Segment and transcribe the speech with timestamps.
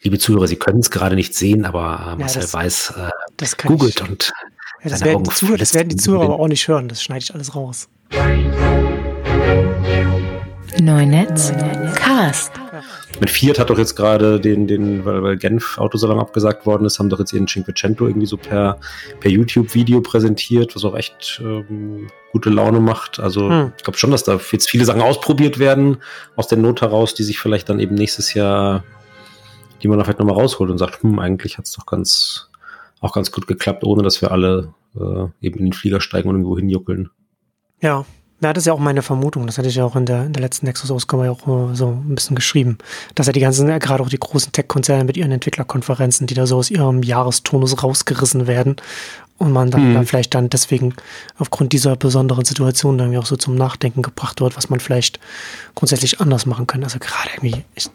[0.00, 4.00] Liebe Zuhörer, Sie können es gerade nicht sehen, aber äh, Marcel das- Weiß äh, googelt
[4.00, 4.32] ich, und
[4.84, 5.96] ja, das, seine werden die Augen Zuhörer, das werden die.
[5.96, 6.88] Zuhörer aber auch nicht hören.
[6.88, 7.88] Das schneide ich alles raus.
[10.80, 11.52] Neunetz
[11.96, 12.52] Cast.
[13.18, 17.00] mit Fiat hat doch jetzt gerade den, den, weil, weil Genf Autosalon abgesagt worden ist,
[17.00, 18.78] haben doch jetzt ihren Cinquecento irgendwie so per,
[19.18, 23.18] per YouTube-Video präsentiert, was auch echt ähm, gute Laune macht.
[23.18, 23.72] Also Hm.
[23.76, 25.96] ich glaube schon, dass da jetzt viele Sachen ausprobiert werden
[26.36, 28.84] aus der Not heraus, die sich vielleicht dann eben nächstes Jahr,
[29.82, 32.50] die man da vielleicht nochmal rausholt und sagt, hm, eigentlich hat es doch ganz,
[33.00, 36.36] auch ganz gut geklappt, ohne dass wir alle äh, eben in den Flieger steigen und
[36.36, 37.10] irgendwo hinjuckeln.
[37.80, 38.04] Ja.
[38.40, 39.46] Ja, das ist ja auch meine Vermutung.
[39.46, 41.88] Das hatte ich ja auch in der, in der letzten Nexus-Ausgabe ja auch äh, so
[41.88, 42.78] ein bisschen geschrieben.
[43.16, 46.46] Dass ja die ganzen, äh, gerade auch die großen Tech-Konzerne mit ihren Entwicklerkonferenzen, die da
[46.46, 48.76] so aus ihrem Jahrestonus rausgerissen werden
[49.38, 49.94] und man dann, Mhm.
[49.94, 50.94] dann vielleicht dann deswegen
[51.38, 55.20] aufgrund dieser besonderen Situation dann auch so zum Nachdenken gebracht wird, was man vielleicht
[55.76, 56.82] grundsätzlich anders machen kann.
[56.82, 57.92] Also gerade irgendwie echt,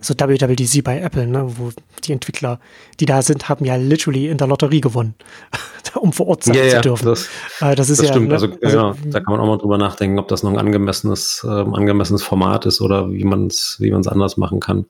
[0.00, 1.70] so WWDC bei Apple, ne, wo
[2.04, 2.60] die Entwickler,
[3.00, 5.14] die da sind, haben ja literally in der Lotterie gewonnen,
[5.94, 7.06] um vor Ort sein zu dürfen.
[7.06, 7.28] das,
[7.60, 8.28] Äh, das ist das ja, stimmt.
[8.28, 11.44] ne, Also, ja, da kann man auch mal drüber nachdenken, ob das noch ein angemessenes,
[11.48, 14.84] ähm, angemessenes Format ist oder wie man es wie man's anders machen kann.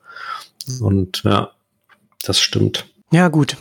[0.80, 1.50] Und ja,
[2.24, 2.86] das stimmt.
[3.12, 3.56] ja, gut.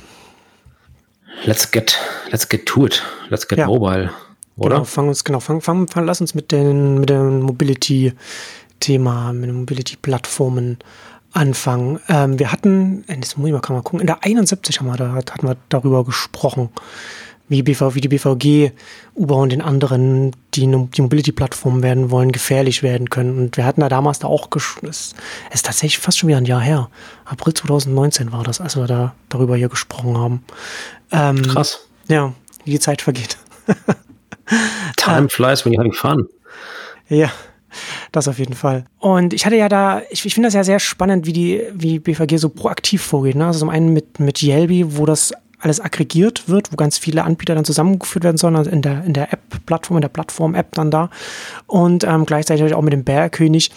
[1.46, 1.98] Let's get,
[2.32, 3.02] let's get to it.
[3.30, 3.68] Let's get Ja.
[3.68, 4.10] mobile.
[4.58, 4.76] Oder?
[4.76, 9.50] Genau, fang uns, genau, fang, fang, fang, lass uns mit den, mit dem Mobility-Thema, mit
[9.50, 10.78] den Mobility-Plattformen
[11.34, 12.00] anfangen.
[12.10, 14.98] Ähm, wir hatten, äh, das muss ich mal, kann gucken, in der 71 haben wir
[14.98, 16.70] da, hatten wir darüber gesprochen,
[17.52, 18.72] wie, BV, wie die BVG,
[19.14, 23.38] Uber und den anderen, die die Mobility-Plattformen werden wollen, gefährlich werden können.
[23.38, 25.14] Und wir hatten da damals da auch, es es
[25.52, 26.90] ist tatsächlich fast schon wieder ein Jahr her.
[27.26, 30.46] April 2019 war das, als wir da darüber hier gesprochen haben.
[31.12, 31.90] Ähm, Krass.
[32.08, 32.32] Ja,
[32.64, 33.38] wie die Zeit vergeht.
[34.96, 36.30] Time flies when you're having fun.
[37.10, 37.32] Ja,
[38.14, 38.86] das auf jeden Fall.
[39.00, 42.00] Und ich hatte ja da, ich, ich finde das ja sehr spannend, wie die, wie
[42.00, 43.36] BVG so proaktiv vorgeht.
[43.36, 43.46] Ne?
[43.46, 47.56] Also zum einen mit, mit Yelby, wo das alles aggregiert wird, wo ganz viele Anbieter
[47.56, 51.10] dann zusammengeführt werden sollen, also in der, in der App-Plattform, in der Plattform-App dann da.
[51.68, 53.72] Und ähm, gleichzeitig auch mit dem Bärkönig,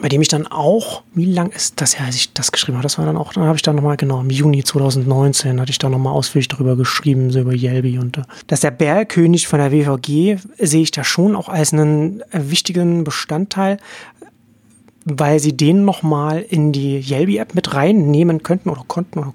[0.00, 2.82] bei dem ich dann auch, wie lang ist das her, als ich das geschrieben habe?
[2.82, 5.78] Das war dann auch, dann habe ich dann nochmal, genau, im Juni 2019 hatte ich
[5.78, 9.70] da nochmal ausführlich darüber geschrieben, so über Yelby und äh, dass der Bärkönig von der
[9.70, 13.78] WVG sehe ich da schon auch als einen wichtigen Bestandteil,
[15.04, 19.34] weil sie den nochmal in die Yelby-App mit reinnehmen könnten oder konnten oder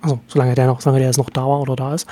[0.00, 2.06] also solange der noch, solange der jetzt noch da war oder da ist.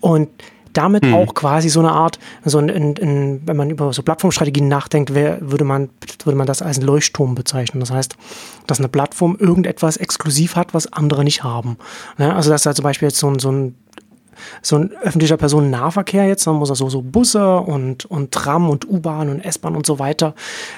[0.00, 0.28] Und
[0.72, 4.68] damit auch quasi so eine Art, so ein, ein, ein, wenn man über so Plattformstrategien
[4.68, 5.90] nachdenkt, wer, würde, man,
[6.24, 7.80] würde man das als einen Leuchtturm bezeichnen.
[7.80, 8.16] Das heißt,
[8.66, 11.76] dass eine Plattform irgendetwas exklusiv hat, was andere nicht haben.
[12.18, 12.34] Ne?
[12.34, 13.74] Also dass da zum Beispiel jetzt so ein, so ein
[14.60, 18.88] so ein öffentlicher Personennahverkehr jetzt, dann muss er so, so Busse und, und Tram und
[18.88, 20.34] U-Bahn und S-Bahn und so weiter.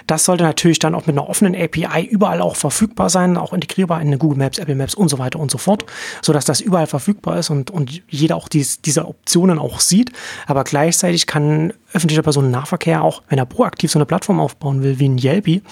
[0.07, 4.01] Das sollte natürlich dann auch mit einer offenen API überall auch verfügbar sein, auch integrierbar
[4.01, 5.85] in Google Maps, Apple Maps und so weiter und so fort,
[6.23, 10.13] sodass das überall verfügbar ist und, und jeder auch dies, diese Optionen auch sieht.
[10.47, 15.09] Aber gleichzeitig kann öffentlicher Personennahverkehr auch, wenn er proaktiv so eine Plattform aufbauen will wie
[15.09, 15.63] ein Yelby,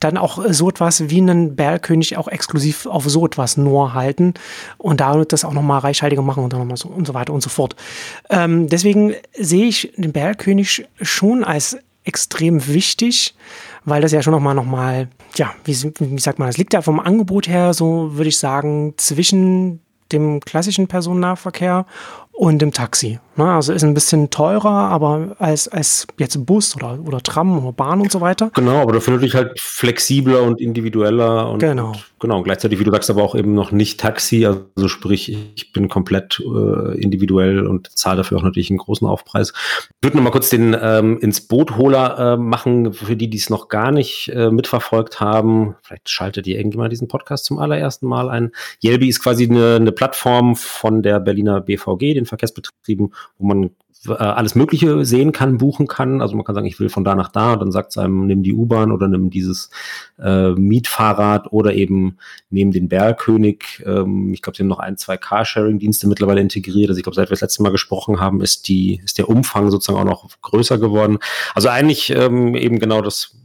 [0.00, 4.34] dann auch so etwas wie einen Bergkönig auch exklusiv auf so etwas nur halten
[4.78, 7.42] und damit das auch nochmal reichhaltiger machen und dann nochmal so und so weiter und
[7.42, 7.76] so fort.
[8.28, 13.34] Ähm, deswegen sehe ich den Bergkönig schon als extrem wichtig,
[13.84, 17.00] weil das ja schon nochmal, nochmal, ja, wie, wie sagt man, das liegt ja vom
[17.00, 19.80] Angebot her, so würde ich sagen, zwischen
[20.12, 21.84] dem klassischen Personennahverkehr
[22.32, 23.18] und dem Taxi.
[23.36, 23.44] Ne?
[23.50, 28.00] Also ist ein bisschen teurer, aber als, als jetzt Bus oder, oder Tram oder Bahn
[28.00, 28.50] und so weiter.
[28.54, 31.88] Genau, aber dafür natürlich halt flexibler und individueller und, Genau.
[31.88, 35.36] und genau, und gleichzeitig, wie du sagst, aber auch eben noch nicht Taxi, also sprich,
[35.54, 39.52] ich bin komplett äh, individuell und zahle dafür auch natürlich einen großen Aufpreis.
[40.00, 43.68] Ich würde nochmal kurz den ähm, ins Boot-Holer äh, machen, für die, die es noch
[43.68, 45.76] gar nicht äh, mitverfolgt haben.
[45.82, 48.52] Vielleicht schaltet ihr irgendjemand diesen Podcast zum allerersten Mal ein.
[48.82, 53.70] Yelby ist quasi eine, eine Plattform von der Berliner BVG, den Verkehrsbetrieben, wo man
[54.08, 56.20] äh, alles Mögliche sehen kann, buchen kann.
[56.20, 58.26] Also man kann sagen, ich will von da nach da und dann sagt es einem,
[58.26, 59.70] nimm die U-Bahn oder nimm dieses
[60.18, 62.18] äh, Mietfahrrad oder eben
[62.50, 63.82] nehmen den Bergkönig.
[63.84, 66.90] Ähm, ich glaube, sie haben noch ein, zwei Carsharing-Dienste mittlerweile integriert.
[66.90, 69.70] Also ich glaube, seit wir das letzte Mal gesprochen haben, ist die, ist der Umfang
[69.70, 71.18] sozusagen auch noch größer geworden.
[71.54, 73.36] Also eigentlich ähm, eben genau das,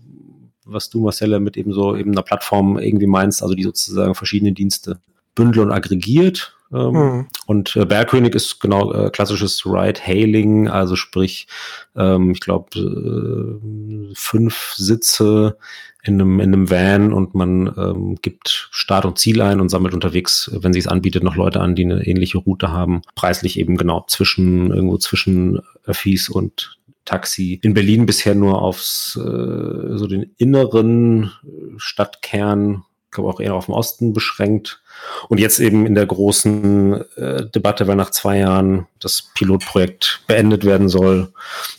[0.65, 4.51] was du, Marcella, mit eben so eben einer Plattform irgendwie meinst, also die sozusagen verschiedene
[4.51, 4.99] Dienste
[5.35, 6.55] bündelt und aggregiert.
[6.73, 7.27] Ähm, Mhm.
[7.45, 11.47] Und äh, Bergkönig ist genau äh, klassisches Ride-Hailing, also sprich,
[11.95, 15.57] ähm, ich glaube, äh, fünf Sitze
[16.03, 19.93] in einem, in einem Van und man ähm, gibt Start und Ziel ein und sammelt
[19.93, 23.01] unterwegs, wenn sie es anbietet, noch Leute an, die eine ähnliche Route haben.
[23.15, 27.59] Preislich eben genau zwischen, irgendwo zwischen Öffis und Taxi.
[27.61, 31.31] In Berlin bisher nur aufs, äh, so den inneren
[31.77, 34.81] Stadtkern glaube auch eher auf den Osten beschränkt.
[35.29, 40.65] Und jetzt eben in der großen äh, Debatte, weil nach zwei Jahren das Pilotprojekt beendet
[40.65, 41.33] werden soll.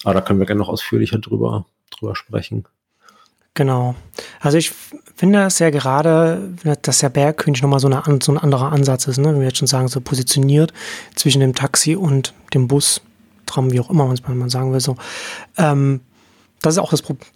[0.05, 2.65] Aber da können wir gerne noch ausführlicher drüber, drüber sprechen.
[3.55, 3.95] Genau.
[4.41, 4.73] Also ich
[5.15, 9.19] finde es ja gerade, dass der Bergkönig nochmal so, eine, so ein anderer Ansatz ist,
[9.19, 9.29] ne?
[9.29, 10.73] wenn wir jetzt schon sagen, so positioniert
[11.15, 13.03] zwischen dem Taxi und dem Bus,
[13.45, 14.97] Tram, wie auch immer man sagen will, so.
[15.59, 16.01] Ähm,
[16.63, 17.27] das ist auch das Problem,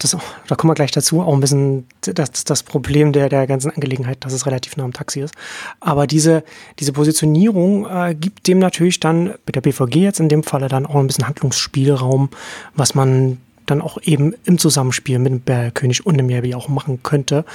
[0.47, 4.23] da kommen wir gleich dazu, auch ein bisschen das, das Problem der, der ganzen Angelegenheit,
[4.23, 5.35] dass es relativ nah am Taxi ist.
[5.81, 6.43] Aber diese,
[6.79, 10.85] diese Positionierung äh, gibt dem natürlich dann mit der BVG jetzt in dem Falle dann
[10.85, 12.29] auch ein bisschen Handlungsspielraum,
[12.75, 17.03] was man dann auch eben im Zusammenspiel mit dem Bergkönig und dem Yerbi auch machen
[17.03, 17.45] könnte.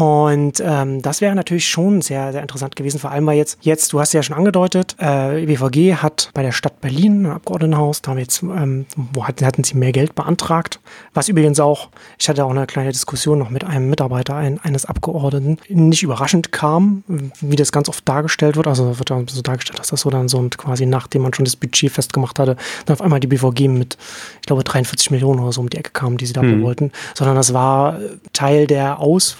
[0.00, 3.92] Und ähm, das wäre natürlich schon sehr, sehr interessant gewesen, vor allem weil jetzt, jetzt,
[3.92, 8.12] du hast ja schon angedeutet, äh, BVG hat bei der Stadt Berlin ein Abgeordnetenhaus, da
[8.12, 10.80] haben jetzt, ähm, wo hatten, hatten sie mehr Geld beantragt,
[11.12, 14.86] was übrigens auch, ich hatte auch eine kleine Diskussion noch mit einem Mitarbeiter ein, eines
[14.86, 17.04] Abgeordneten, nicht überraschend kam,
[17.42, 20.28] wie das ganz oft dargestellt wird, also wird dann so dargestellt, dass das so dann
[20.28, 22.56] so und quasi nachdem man schon das Budget festgemacht hatte,
[22.86, 23.98] dann auf einmal die BVG mit,
[24.40, 26.62] ich glaube, 43 Millionen oder so um die Ecke kam, die sie dafür mhm.
[26.62, 27.98] wollten, sondern das war
[28.32, 29.36] Teil der Aus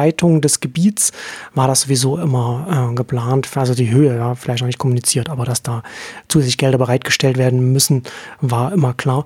[0.00, 1.12] Ausweitung des Gebiets
[1.54, 3.48] war das sowieso immer äh, geplant.
[3.54, 5.82] Also die Höhe, ja, vielleicht noch nicht kommuniziert, aber dass da
[6.28, 8.04] zusätzlich Gelder bereitgestellt werden müssen,
[8.40, 9.24] war immer klar.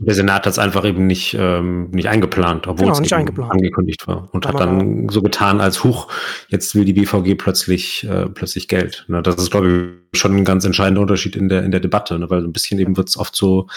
[0.00, 3.52] Der Senat hat es einfach eben nicht, ähm, nicht eingeplant, obwohl genau, es nicht eingeplant.
[3.52, 4.28] angekündigt war.
[4.32, 6.08] Und hat dann so getan, als Huch,
[6.48, 9.04] jetzt will die BVG plötzlich, äh, plötzlich Geld.
[9.06, 12.18] Ne, das ist, glaube ich, schon ein ganz entscheidender Unterschied in der, in der Debatte,
[12.18, 13.68] ne, weil so ein bisschen eben wird es oft so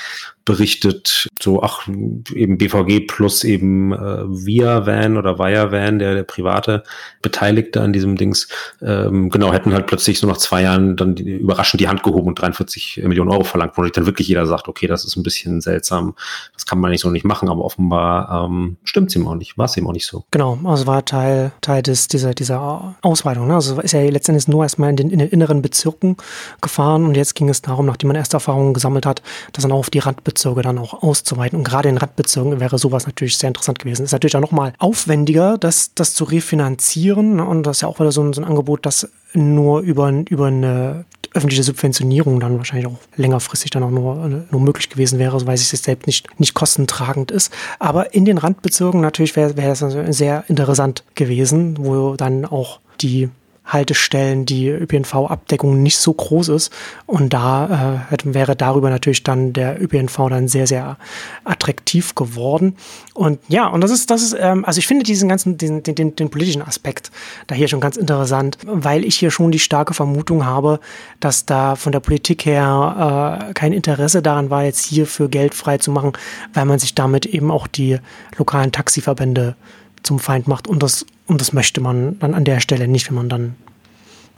[0.45, 1.87] berichtet, so, ach,
[2.33, 6.83] eben BVG plus eben äh, Via Van oder Via Van, der, der private
[7.21, 8.47] Beteiligte an diesem Dings,
[8.81, 12.27] ähm, genau, hätten halt plötzlich so nach zwei Jahren dann die, überraschend die Hand gehoben
[12.27, 15.61] und 43 Millionen Euro verlangt, wo dann wirklich jeder sagt, okay, das ist ein bisschen
[15.61, 16.06] seltsam,
[16.53, 19.57] das kann man nicht so nicht machen, aber offenbar ähm, stimmt es ihm auch nicht,
[19.57, 20.23] war es ihm auch nicht so.
[20.31, 23.55] Genau, also war Teil, Teil des, dieser, dieser Ausweitung, ne?
[23.55, 26.17] also ist ja letztendlich nur erstmal in den, in den inneren Bezirken
[26.61, 29.21] gefahren und jetzt ging es darum, nachdem man erste Erfahrungen gesammelt hat,
[29.53, 31.57] das dann auch auf die Randbezirke dann auch auszuweiten.
[31.57, 34.03] Und gerade in Randbezirken wäre sowas natürlich sehr interessant gewesen.
[34.03, 37.39] Ist natürlich auch nochmal aufwendiger, das, das zu refinanzieren.
[37.39, 40.47] Und das ist ja auch wieder so ein, so ein Angebot, das nur über, über
[40.47, 45.55] eine öffentliche Subventionierung dann wahrscheinlich auch längerfristig dann auch nur, nur möglich gewesen wäre, weil
[45.55, 47.53] es selbst nicht, nicht kostentragend ist.
[47.79, 49.79] Aber in den Randbezirken natürlich wäre wär das
[50.15, 53.29] sehr interessant gewesen, wo dann auch die
[53.67, 56.71] Haltestellen die ÖPNV-Abdeckung nicht so groß ist.
[57.05, 60.97] Und da äh, wäre darüber natürlich dann der ÖPNV dann sehr, sehr
[61.43, 62.75] attraktiv geworden.
[63.13, 65.95] Und ja, und das ist, das ist, ähm, also ich finde diesen ganzen, den, den,
[65.95, 67.11] den, den politischen Aspekt
[67.47, 70.79] da hier schon ganz interessant, weil ich hier schon die starke Vermutung habe,
[71.19, 75.77] dass da von der Politik her äh, kein Interesse daran war, jetzt hierfür Geld frei
[75.77, 76.13] zu machen,
[76.53, 77.99] weil man sich damit eben auch die
[78.37, 79.55] lokalen Taxiverbände
[80.03, 80.67] zum Feind macht.
[80.67, 83.55] Und das, und das möchte man dann an der Stelle nicht, wenn man dann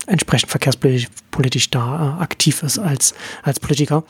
[0.08, 3.14] entsprechend verkehrspolitisch politisch da äh, aktiv ist als,
[3.44, 4.04] als Politiker.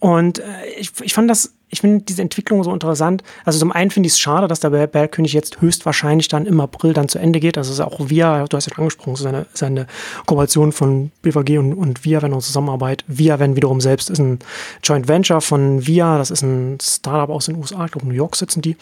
[0.00, 0.42] Und äh,
[0.78, 3.22] ich, ich fand das ich finde diese Entwicklung so interessant.
[3.44, 6.92] Also zum einen finde ich es schade, dass der Bergkönig jetzt höchstwahrscheinlich dann im April
[6.92, 7.56] dann zu Ende geht.
[7.56, 9.86] Also ist auch via, du hast ja angesprochen, es ist eine, ist eine
[10.26, 13.04] Kooperation von BVG und, und VIA, wenn eine Zusammenarbeit.
[13.06, 14.40] VIA, wenn wiederum selbst ist ein
[14.82, 18.34] Joint Venture von VIA, das ist ein Startup aus den USA, ich glaube New York
[18.34, 18.76] sitzen die,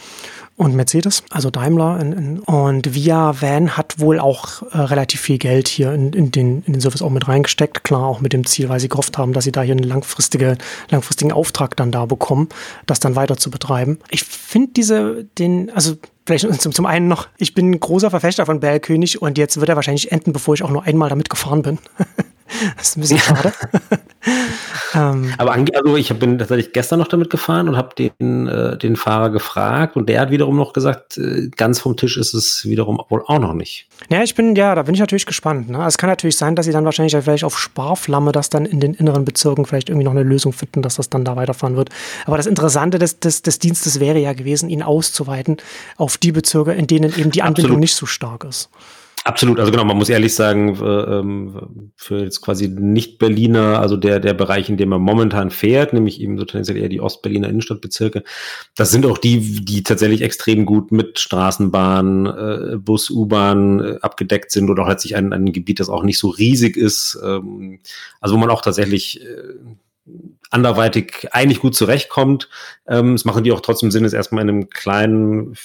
[0.57, 2.01] und Mercedes, also Daimler.
[2.01, 6.33] In, in, und VIA Van hat wohl auch äh, relativ viel Geld hier in, in,
[6.33, 7.85] den, in den Service auch mit reingesteckt.
[7.85, 10.59] Klar, auch mit dem Ziel, weil sie gehofft haben, dass sie da hier einen langfristige,
[11.09, 12.49] langfristigen Auftrag dann da bekommen
[12.87, 13.99] das dann weiter zu betreiben.
[14.11, 15.97] Ich finde diese, den, also
[16.27, 19.69] vielleicht zum, zum einen noch, ich bin ein großer Verfechter von Bergkönig und jetzt wird
[19.69, 21.79] er wahrscheinlich enden, bevor ich auch nur einmal damit gefahren bin.
[22.77, 23.53] das ist ein bisschen schade.
[24.99, 28.97] ähm, Aber also ich bin tatsächlich gestern noch damit gefahren und habe den, äh, den
[28.97, 33.01] Fahrer gefragt und der hat wiederum noch gesagt, äh, ganz vom Tisch ist es wiederum
[33.09, 33.87] wohl auch noch nicht.
[34.11, 35.71] Ja, ich bin, ja, da bin ich natürlich gespannt.
[35.71, 35.85] Ne?
[35.87, 38.95] Es kann natürlich sein, dass sie dann wahrscheinlich vielleicht auf Sparflamme das dann in den
[38.95, 41.91] inneren Bezirken vielleicht irgendwie noch eine Lösung finden, dass das dann da weiterfahren wird.
[42.27, 45.59] Aber das Interessante des, des, des Dienstes wäre ja gewesen, ihn auszuweiten
[45.97, 47.81] auf die Bezirke, in denen eben die Anbindung Absolut.
[47.81, 48.71] nicht so stark ist.
[49.25, 54.35] Absolut, also genau, man muss ehrlich sagen, ähm, für jetzt quasi Nicht-Berliner, also der, der
[54.35, 58.23] Bereich, in dem man momentan fährt, nämlich eben so tendenziell eher die Ostberliner Innenstadtbezirke,
[58.77, 64.51] das sind auch die, die tatsächlich extrem gut mit Straßenbahn, äh, Bus, U-Bahn äh, abgedeckt
[64.53, 67.81] sind oder auch letztlich ein, ein Gebiet, das auch nicht so riesig ist, ähm,
[68.21, 69.21] also wo man auch tatsächlich
[70.51, 72.49] anderweitig eigentlich gut zurechtkommt.
[72.87, 75.57] Ähm, es machen die auch trotzdem Sinn, es erstmal in einem kleinen,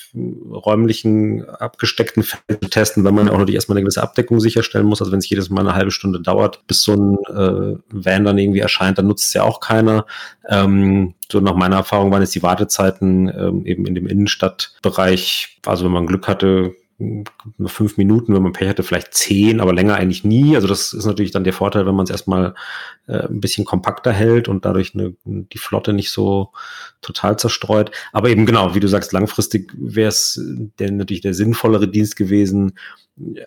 [0.52, 5.02] räumlichen, abgesteckten Feld zu testen, weil man auch natürlich erstmal eine gewisse Abdeckung sicherstellen muss.
[5.02, 8.38] Also wenn es jedes Mal eine halbe Stunde dauert, bis so ein äh, Van dann
[8.38, 10.06] irgendwie erscheint, dann nutzt es ja auch keiner.
[10.50, 15.86] Ähm, so nach meiner Erfahrung waren jetzt die Wartezeiten ähm, eben in dem Innenstadtbereich, also
[15.86, 16.76] wenn man Glück hatte,
[17.66, 20.56] fünf Minuten, wenn man Pech hatte, vielleicht zehn, aber länger eigentlich nie.
[20.56, 22.56] Also das ist natürlich dann der Vorteil, wenn man es erstmal
[23.08, 26.52] äh, ein bisschen kompakter hält und dadurch eine, die Flotte nicht so
[27.04, 27.92] total zerstreut.
[28.12, 30.42] Aber eben genau, wie du sagst, langfristig wäre es
[30.80, 32.74] natürlich der sinnvollere Dienst gewesen,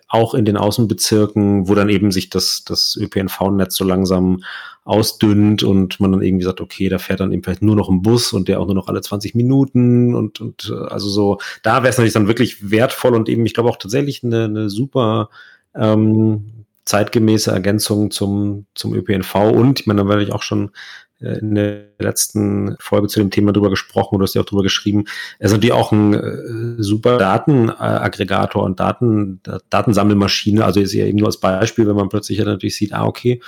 [0.07, 4.43] auch in den Außenbezirken, wo dann eben sich das, das ÖPNV-Netz so langsam
[4.85, 8.01] ausdünnt und man dann irgendwie sagt, okay, da fährt dann eben vielleicht nur noch ein
[8.01, 11.83] Bus und der auch nur noch alle 20 Minuten und, und äh, also so, da
[11.83, 15.29] wäre es natürlich dann wirklich wertvoll und eben, ich glaube auch tatsächlich eine, eine super
[15.75, 20.71] ähm, zeitgemäße Ergänzung zum, zum ÖPNV und ich meine, da werde ich auch schon
[21.19, 25.05] in der letzten Folge zu dem Thema drüber gesprochen, du hast ja auch drüber geschrieben.
[25.39, 30.63] Es ist natürlich auch ein äh, super Datenaggregator und Daten, Datensammelmaschine.
[30.63, 33.41] Also ist ja eben nur als Beispiel, wenn man plötzlich ja natürlich sieht, ah, okay,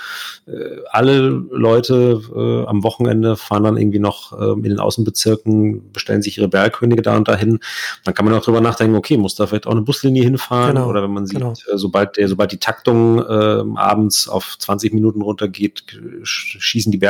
[0.46, 0.52] äh,
[0.90, 6.38] alle Leute äh, am Wochenende fahren dann irgendwie noch äh, in den Außenbezirken, bestellen sich
[6.38, 7.60] ihre Bergkönige da und dahin.
[8.04, 10.74] Dann kann man auch drüber nachdenken, okay, muss da vielleicht auch eine Buslinie hinfahren?
[10.74, 11.52] Genau, Oder wenn man sieht, genau.
[11.52, 15.84] Äh, sobald der, sobald die Taktung äh, abends auf 20 Minuten runtergeht,
[16.22, 17.00] schießen die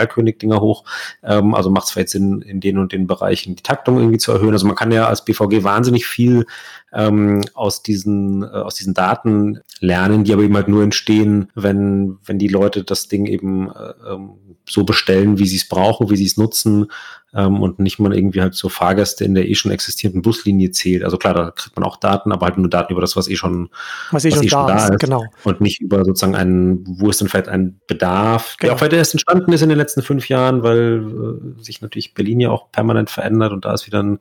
[0.51, 0.85] Bergkönig-Dinger hoch
[1.23, 4.33] ähm, also macht es vielleicht Sinn, in den und den Bereichen die Taktung irgendwie zu
[4.33, 4.53] erhöhen.
[4.53, 6.47] Also man kann ja als BVG wahnsinnig viel
[6.93, 12.19] ähm, aus diesen äh, aus diesen Daten lernen, die aber eben halt nur entstehen, wenn
[12.25, 14.31] wenn die Leute das Ding eben äh, ähm,
[14.69, 16.87] so bestellen, wie sie es brauchen, wie sie es nutzen
[17.33, 21.05] ähm, und nicht mal irgendwie halt so Fahrgäste in der eh schon existierenden Buslinie zählt.
[21.05, 23.37] Also klar, da kriegt man auch Daten, aber halt nur Daten über das, was eh
[23.37, 23.69] schon,
[24.11, 25.25] was eh was schon, eh schon da, ist, ist, genau.
[25.45, 28.71] Und nicht über sozusagen einen, wo ist denn vielleicht ein Bedarf, genau.
[28.71, 32.15] der auch weiter erst entstanden ist in den letzten fünf Jahren, weil äh, sich natürlich
[32.15, 34.19] Berlin ja auch permanent verändert und da ist wieder ein,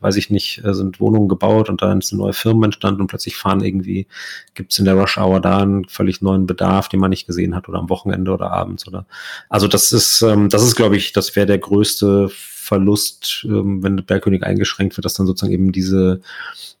[0.00, 3.08] weiß ich nicht, äh, sind Wohnungen gebaut und da ist eine neue Firma entstanden und
[3.08, 4.06] plötzlich fahren irgendwie,
[4.54, 7.56] gibt es in der Rush Hour da einen völlig neuen Bedarf, den man nicht gesehen
[7.56, 9.06] hat oder am Wochenende oder abends oder.
[9.48, 12.30] Also das ist, ähm, das ist, glaube ich, das wäre der größte
[12.62, 16.20] Verlust, ähm, wenn Bergkönig eingeschränkt wird, dass dann sozusagen eben diese,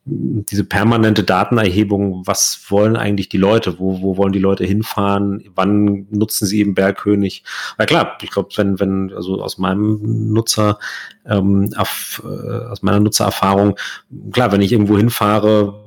[0.04, 6.06] diese permanente Datenerhebung, was wollen eigentlich die Leute, wo, wo wollen die Leute hinfahren, wann
[6.10, 7.44] nutzen sie eben Bergkönig?
[7.76, 10.78] Weil klar, ich glaube, wenn, wenn, also aus meinem Nutzer,
[11.26, 13.76] ähm, auf, äh, aus meiner Nutzererfahrung,
[14.32, 15.84] klar, wenn ich irgendwo hinfahre,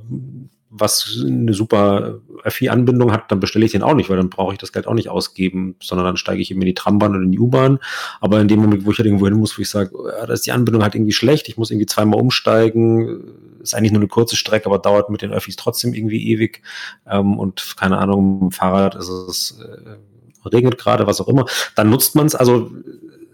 [0.78, 4.60] was eine super FI-Anbindung hat, dann bestelle ich den auch nicht, weil dann brauche ich
[4.60, 7.32] das Geld auch nicht ausgeben, sondern dann steige ich eben in die Trambahn oder in
[7.32, 7.80] die U-Bahn.
[8.20, 10.34] Aber in dem Moment, wo ich halt irgendwo hin muss, wo ich sage, ja, da
[10.34, 13.24] ist die Anbindung halt irgendwie schlecht, ich muss irgendwie zweimal umsteigen,
[13.62, 16.62] ist eigentlich nur eine kurze Strecke, aber dauert mit den Öffis trotzdem irgendwie ewig.
[17.08, 22.16] Ähm, und keine Ahnung, Fahrrad ist es äh, regnet gerade, was auch immer, dann nutzt
[22.16, 22.36] man es.
[22.36, 22.72] Also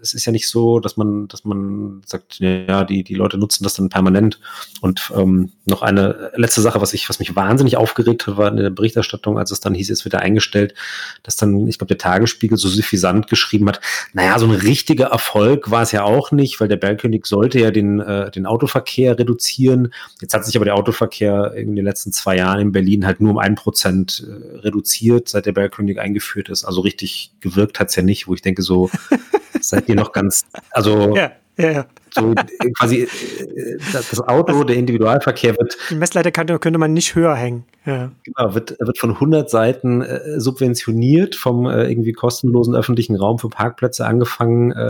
[0.02, 3.62] es ist ja nicht so, dass man, dass man sagt, ja, die, die Leute nutzen
[3.62, 4.40] das dann permanent.
[4.80, 8.56] Und ähm, noch eine letzte Sache, was ich, was mich wahnsinnig aufgeregt hat, war in
[8.56, 10.74] der Berichterstattung, als es dann hieß, es wird eingestellt,
[11.22, 13.80] dass dann, ich glaube, der Tagesspiegel so suffisant geschrieben hat,
[14.12, 17.70] naja, so ein richtiger Erfolg war es ja auch nicht, weil der Bergkönig sollte ja
[17.70, 19.94] den, äh, den Autoverkehr reduzieren.
[20.20, 23.30] Jetzt hat sich aber der Autoverkehr in den letzten zwei Jahren in Berlin halt nur
[23.30, 26.64] um ein Prozent äh, reduziert, seit der Bergkönig eingeführt ist.
[26.64, 28.90] Also richtig gewirkt hat's ja nicht, wo ich denke so,
[29.62, 31.86] seid ihr noch ganz, also ja, ja, ja.
[32.10, 32.34] so
[32.78, 35.76] quasi äh, das Auto, der Individualverkehr wird.
[35.90, 37.64] Die Messleiter könnte, man nicht höher hängen.
[37.84, 38.10] Ja.
[38.24, 43.50] Genau, wird, wird von 100 Seiten äh, subventioniert vom äh, irgendwie kostenlosen öffentlichen Raum für
[43.50, 44.72] Parkplätze angefangen.
[44.72, 44.88] Äh,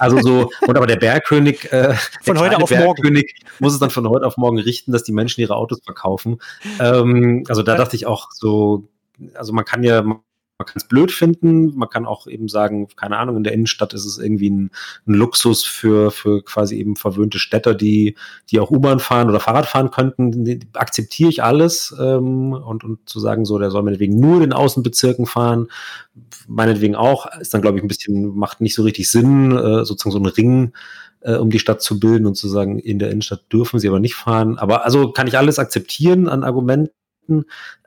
[0.00, 3.90] also so, und aber der Bergkönig, äh, von heute auf Bergkönig morgen muss es dann
[3.90, 6.38] von heute auf morgen richten, dass die Menschen ihre Autos verkaufen.
[6.78, 8.88] Ähm, also da dachte ich auch so,
[9.34, 10.04] also man kann ja,
[10.62, 13.94] man kann es blöd finden, man kann auch eben sagen, keine Ahnung, in der Innenstadt
[13.94, 14.70] ist es irgendwie ein,
[15.06, 18.14] ein Luxus für, für quasi eben verwöhnte Städter, die,
[18.50, 23.18] die auch U-Bahn fahren oder Fahrrad fahren könnten, akzeptiere ich alles ähm, und, und zu
[23.18, 25.66] sagen, so, der soll meinetwegen nur den Außenbezirken fahren,
[26.46, 30.12] meinetwegen auch, ist dann, glaube ich, ein bisschen, macht nicht so richtig Sinn, äh, sozusagen
[30.12, 30.72] so einen Ring
[31.22, 34.00] äh, um die Stadt zu bilden und zu sagen, in der Innenstadt dürfen sie aber
[34.00, 34.58] nicht fahren.
[34.58, 36.92] Aber also kann ich alles akzeptieren an Argumenten.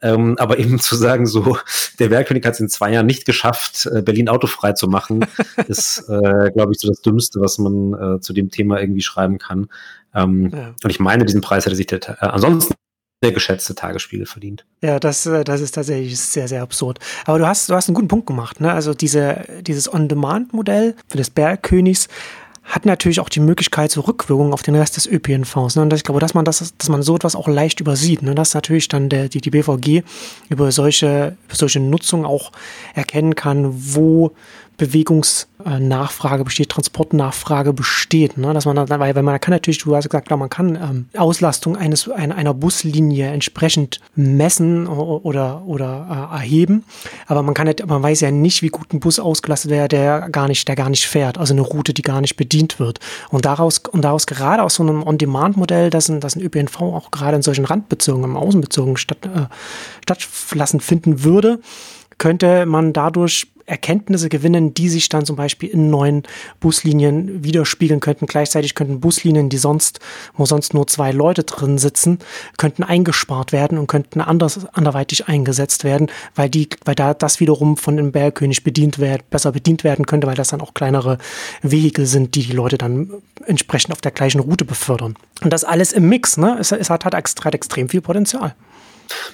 [0.01, 1.57] Ähm, aber eben zu sagen, so,
[1.99, 5.25] der Werkkönig hat es in zwei Jahren nicht geschafft, äh, Berlin autofrei zu machen,
[5.67, 9.37] ist, äh, glaube ich, so das Dümmste, was man äh, zu dem Thema irgendwie schreiben
[9.37, 9.67] kann.
[10.13, 10.73] Ähm, ja.
[10.83, 12.75] Und ich meine, diesen Preis hätte sich der, äh, ansonsten
[13.23, 14.65] der geschätzte Tagesspiegel verdient.
[14.81, 16.99] Ja, das, äh, das ist tatsächlich sehr, sehr absurd.
[17.25, 18.61] Aber du hast, du hast einen guten Punkt gemacht.
[18.61, 18.71] Ne?
[18.71, 22.07] Also diese, dieses On-Demand-Modell für des Bergkönigs
[22.65, 25.75] hat natürlich auch die Möglichkeit zur Rückwirkung auf den Rest des ÖPNVs.
[25.75, 25.83] Ne?
[25.83, 28.33] Und ich glaube, dass man das, dass man so etwas auch leicht übersieht, ne?
[28.33, 30.01] dass natürlich dann der, die, die BVG
[30.49, 32.51] über solche, solche Nutzung auch
[32.95, 34.31] erkennen kann, wo
[34.77, 38.37] Bewegungs, Nachfrage besteht, Transportnachfrage besteht.
[38.37, 38.53] Ne?
[38.53, 41.75] Dass man weil, weil man kann natürlich, du hast gesagt, klar, man kann ähm, Auslastung
[41.75, 46.83] eines einer, Buslinie entsprechend messen oder oder äh, erheben,
[47.27, 50.47] aber man kann man weiß ja nicht, wie gut ein Bus ausgelastet wäre, der gar
[50.47, 52.99] nicht, der gar nicht fährt, also eine Route, die gar nicht bedient wird.
[53.29, 57.11] Und daraus und daraus gerade aus so einem On-Demand-Modell, das ein, das ein ÖPNV auch
[57.11, 59.47] gerade in solchen Randbezirken, im Außenbezirken statt, äh,
[60.03, 61.59] stattlassen finden würde,
[62.17, 66.23] könnte man dadurch Erkenntnisse gewinnen, die sich dann zum Beispiel in neuen
[66.59, 68.27] Buslinien widerspiegeln könnten.
[68.27, 69.99] Gleichzeitig könnten Buslinien, die sonst,
[70.35, 72.19] wo sonst nur zwei Leute drin sitzen,
[72.57, 77.77] könnten eingespart werden und könnten anders, anderweitig eingesetzt werden, weil die, weil da das wiederum
[77.77, 81.17] von dem Bergkönig bedient wird, besser bedient werden könnte, weil das dann auch kleinere
[81.63, 83.09] Vehikel sind, die die Leute dann
[83.47, 85.15] entsprechend auf der gleichen Route befördern.
[85.43, 86.57] Und das alles im Mix, ne?
[86.59, 88.55] Es, es hat, hat, hat extrem viel Potenzial.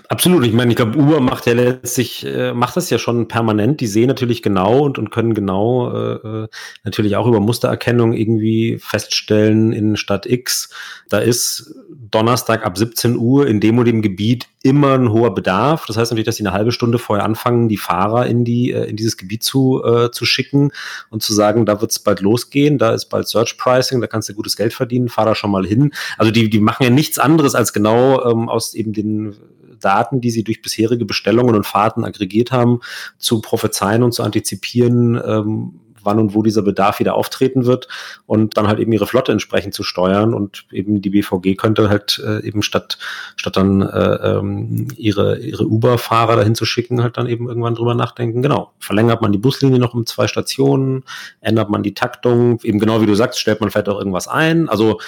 [0.10, 0.46] Absolut.
[0.46, 3.80] Ich meine, ich glaube, Uber macht ja letztlich, äh, macht das ja schon permanent.
[3.80, 6.48] Die sehen natürlich genau und, und können genau äh, äh,
[6.84, 10.70] natürlich auch über Mustererkennung irgendwie feststellen in Stadt X.
[11.10, 15.86] Da ist Donnerstag ab 17 Uhr in dem und dem Gebiet immer ein hoher Bedarf.
[15.86, 18.86] Das heißt natürlich, dass sie eine halbe Stunde vorher anfangen, die Fahrer in die äh,
[18.90, 20.72] in dieses Gebiet zu äh, zu schicken
[21.10, 24.30] und zu sagen, da wird es bald losgehen, da ist bald Search Pricing, da kannst
[24.30, 25.94] du gutes Geld verdienen, fahr da schon mal hin.
[26.18, 29.36] Also die die machen ja nichts anderes als genau ähm, aus eben den
[29.82, 32.80] Daten, die sie durch bisherige Bestellungen und Fahrten aggregiert haben,
[33.18, 37.88] zu prophezeien und zu antizipieren, ähm, wann und wo dieser Bedarf wieder auftreten wird
[38.26, 42.22] und dann halt eben ihre Flotte entsprechend zu steuern und eben die BVG könnte halt
[42.26, 42.98] äh, eben statt
[43.36, 47.96] statt dann äh, ähm, ihre ihre Uber-Fahrer dahin zu schicken halt dann eben irgendwann drüber
[47.96, 48.42] nachdenken.
[48.42, 51.04] Genau, verlängert man die Buslinie noch um zwei Stationen,
[51.40, 54.70] ändert man die Taktung, eben genau wie du sagst, stellt man vielleicht auch irgendwas ein.
[54.70, 55.00] Also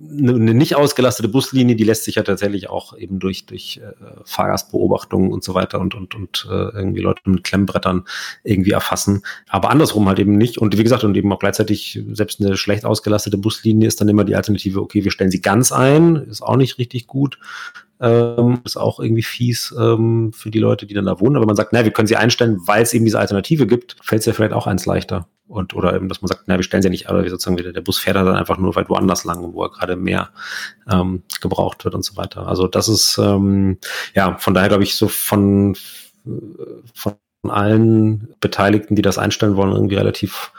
[0.00, 3.92] eine nicht ausgelastete Buslinie, die lässt sich ja tatsächlich auch eben durch, durch äh,
[4.24, 8.04] Fahrgastbeobachtungen und so weiter und, und, und äh, irgendwie Leute mit Klemmbrettern
[8.44, 9.22] irgendwie erfassen.
[9.48, 10.58] Aber andersrum halt eben nicht.
[10.58, 14.24] Und wie gesagt, und eben auch gleichzeitig, selbst eine schlecht ausgelastete Buslinie ist dann immer
[14.24, 17.38] die Alternative, okay, wir stellen sie ganz ein, ist auch nicht richtig gut.
[18.00, 21.36] Ähm, ist auch irgendwie fies ähm, für die Leute, die dann da wohnen.
[21.36, 24.20] Aber man sagt, naja, wir können sie einstellen, weil es eben diese Alternative gibt, fällt
[24.20, 25.26] es ja vielleicht auch eins leichter.
[25.48, 27.58] Und, oder eben, dass man sagt, na, wir stellen sie ja nicht, aber wir sozusagen
[27.58, 30.30] wieder, der Bus fährt dann einfach nur weit woanders lang, wo er gerade mehr
[30.90, 32.46] ähm, gebraucht wird und so weiter.
[32.46, 33.78] Also das ist, ähm,
[34.14, 35.74] ja, von daher glaube ich, so von,
[36.94, 40.52] von allen Beteiligten, die das einstellen wollen, irgendwie relativ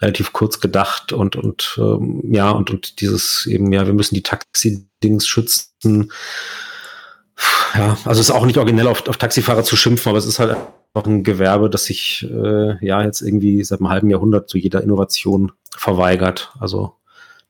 [0.00, 4.24] relativ kurz gedacht und und ähm, ja und und dieses eben ja wir müssen die
[4.24, 6.10] Taxi-Dings schützen
[7.74, 10.40] ja also es ist auch nicht originell auf, auf Taxifahrer zu schimpfen aber es ist
[10.40, 10.56] halt
[11.02, 15.52] ein Gewerbe, das sich äh, ja jetzt irgendwie seit einem halben Jahrhundert zu jeder Innovation
[15.76, 16.52] verweigert.
[16.60, 16.94] Also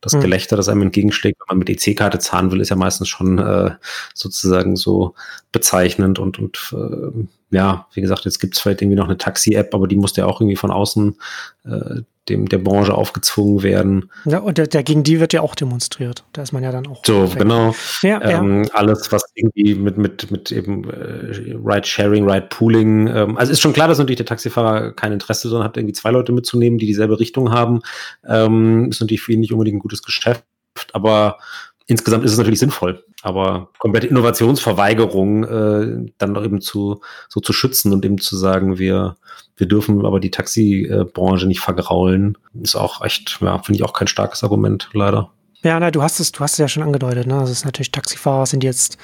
[0.01, 0.21] das hm.
[0.21, 3.71] Gelächter, das einem entgegenschlägt, wenn man mit EC-Karte zahlen will, ist ja meistens schon äh,
[4.15, 5.15] sozusagen so
[5.53, 9.75] bezeichnend und, und äh, ja, wie gesagt, jetzt gibt es vielleicht irgendwie noch eine Taxi-App,
[9.75, 11.17] aber die musste ja auch irgendwie von außen
[11.65, 14.11] äh, dem der Branche aufgezwungen werden.
[14.25, 16.25] Ja, und der, der, gegen die wird ja auch demonstriert.
[16.33, 17.05] Da ist man ja dann auch.
[17.05, 17.41] So, weg.
[17.41, 17.75] genau.
[18.03, 18.71] Ja, ähm, ja.
[18.75, 23.89] Alles, was irgendwie mit, mit, mit eben äh, Ride-Sharing, Ride-Pooling, ähm, also ist schon klar,
[23.89, 27.53] dass natürlich der Taxifahrer kein Interesse, sondern hat irgendwie zwei Leute mitzunehmen, die dieselbe Richtung
[27.53, 27.83] haben.
[28.27, 30.45] Ähm, ist natürlich für ihn nicht unbedingt ein gutes Geschäft,
[30.93, 31.39] aber
[31.87, 37.93] insgesamt ist es natürlich sinnvoll, aber komplette Innovationsverweigerung äh, dann eben zu so zu schützen
[37.93, 39.17] und eben zu sagen, wir
[39.57, 44.09] wir dürfen aber die Taxibranche nicht vergraulen, ist auch echt, ja, finde ich auch kein
[44.09, 45.31] starkes Argument, leider.
[45.63, 47.39] Ja, na, du hast es, du hast es ja schon angedeutet, ne?
[47.39, 48.99] Also es ist natürlich Taxifahrer sind jetzt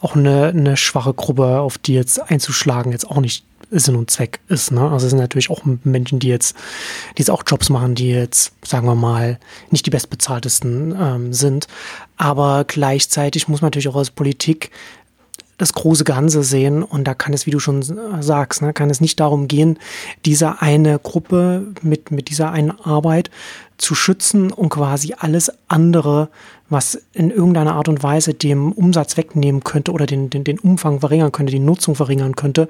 [0.00, 4.40] auch eine, eine schwache Gruppe, auf die jetzt einzuschlagen jetzt auch nicht Sinn und Zweck
[4.48, 4.70] ist.
[4.70, 4.80] Ne?
[4.80, 6.56] Also es sind natürlich auch Menschen, die jetzt,
[7.16, 9.38] die jetzt auch Jobs machen, die jetzt, sagen wir mal,
[9.70, 11.66] nicht die bestbezahltesten ähm, sind.
[12.16, 14.70] Aber gleichzeitig muss man natürlich auch als Politik
[15.58, 17.82] das große Ganze sehen und da kann es, wie du schon
[18.20, 19.78] sagst, ne, kann es nicht darum gehen,
[20.24, 23.30] diese eine Gruppe mit, mit dieser einen Arbeit
[23.78, 26.28] zu schützen und quasi alles andere,
[26.68, 31.00] was in irgendeiner Art und Weise dem Umsatz wegnehmen könnte oder den, den, den Umfang
[31.00, 32.68] verringern könnte, die Nutzung verringern könnte,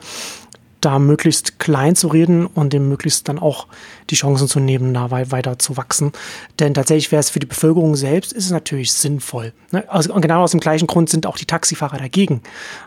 [0.87, 3.67] da möglichst klein zu reden und dem möglichst dann auch
[4.09, 6.13] die Chancen zu nehmen, da weiter zu wachsen.
[6.61, 9.53] Denn tatsächlich wäre es für die Bevölkerung selbst, ist es natürlich sinnvoll.
[9.73, 9.85] Ne?
[9.89, 12.41] Also, genau aus dem gleichen Grund sind auch die Taxifahrer dagegen.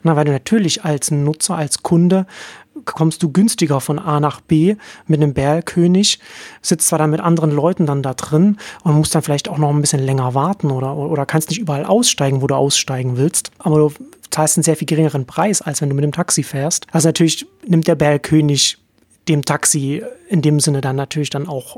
[0.04, 2.26] Na, weil du natürlich als Nutzer, als Kunde
[2.86, 4.76] kommst du günstiger von A nach B
[5.08, 6.20] mit einem Bergkönig,
[6.62, 9.70] sitzt zwar dann mit anderen Leuten dann da drin und musst dann vielleicht auch noch
[9.70, 13.78] ein bisschen länger warten oder, oder kannst nicht überall aussteigen, wo du aussteigen willst, aber
[13.78, 13.92] du
[14.30, 16.88] zahlst einen sehr viel geringeren Preis, als wenn du mit dem Taxi fährst.
[16.92, 18.78] Also natürlich nimmt der Bergkönig
[19.28, 21.78] dem Taxi in dem Sinne dann natürlich dann auch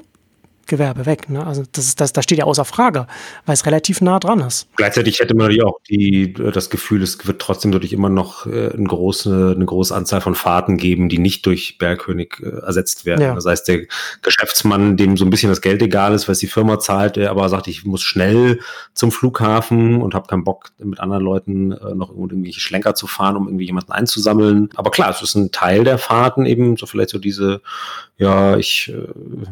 [0.71, 1.29] Gewerbe weg.
[1.29, 1.45] Ne?
[1.45, 3.05] Also das ist, das, das steht ja außer Frage,
[3.45, 4.67] weil es relativ nah dran ist.
[4.77, 8.71] Gleichzeitig hätte man natürlich auch die, das Gefühl, es wird trotzdem natürlich immer noch äh,
[8.71, 13.21] eine, große, eine große Anzahl von Fahrten geben, die nicht durch Bergkönig äh, ersetzt werden.
[13.21, 13.35] Ja.
[13.35, 13.81] Das heißt, der
[14.21, 17.49] Geschäftsmann, dem so ein bisschen das Geld egal ist, was die Firma zahlt, der aber
[17.49, 18.59] sagt, ich muss schnell
[18.93, 23.35] zum Flughafen und habe keinen Bock, mit anderen Leuten äh, noch irgendwelche Schlenker zu fahren,
[23.35, 24.69] um irgendwie jemanden einzusammeln.
[24.75, 27.61] Aber klar, es ist ein Teil der Fahrten eben, so vielleicht so diese,
[28.17, 29.07] ja, ich äh,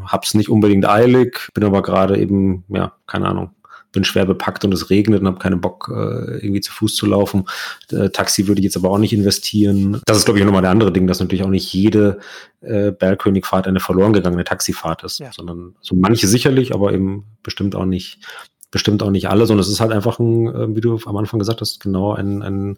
[0.05, 1.09] hab's nicht unbedingt eilig,
[1.54, 3.52] bin aber gerade eben, ja, keine Ahnung,
[3.91, 7.06] bin schwer bepackt und es regnet und habe keinen Bock, äh, irgendwie zu Fuß zu
[7.06, 7.45] laufen.
[7.91, 10.02] Äh, Taxi würde ich jetzt aber auch nicht investieren.
[10.06, 12.19] Das ist, glaube ich, nochmal der andere Ding, dass natürlich auch nicht jede
[12.62, 15.32] äh, Bergkönigfahrt eine verloren gegangene Taxifahrt ist, ja.
[15.34, 18.19] sondern so manche sicherlich, aber eben bestimmt auch nicht
[18.72, 21.39] bestimmt auch nicht alle, sondern es ist halt einfach ein, äh, wie du am Anfang
[21.39, 22.78] gesagt hast, genau ein, ein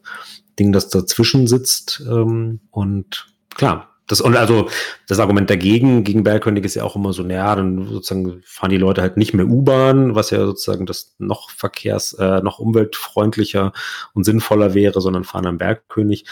[0.57, 2.01] Ding, das dazwischen sitzt.
[2.09, 4.69] Ähm, und klar, das, und also
[5.07, 8.77] das Argument dagegen, gegen Bergkönig ist ja auch immer so, naja, dann sozusagen fahren die
[8.77, 13.71] Leute halt nicht mehr U-Bahn, was ja sozusagen das noch verkehrs-, äh, noch umweltfreundlicher
[14.13, 16.25] und sinnvoller wäre, sondern fahren am Bergkönig.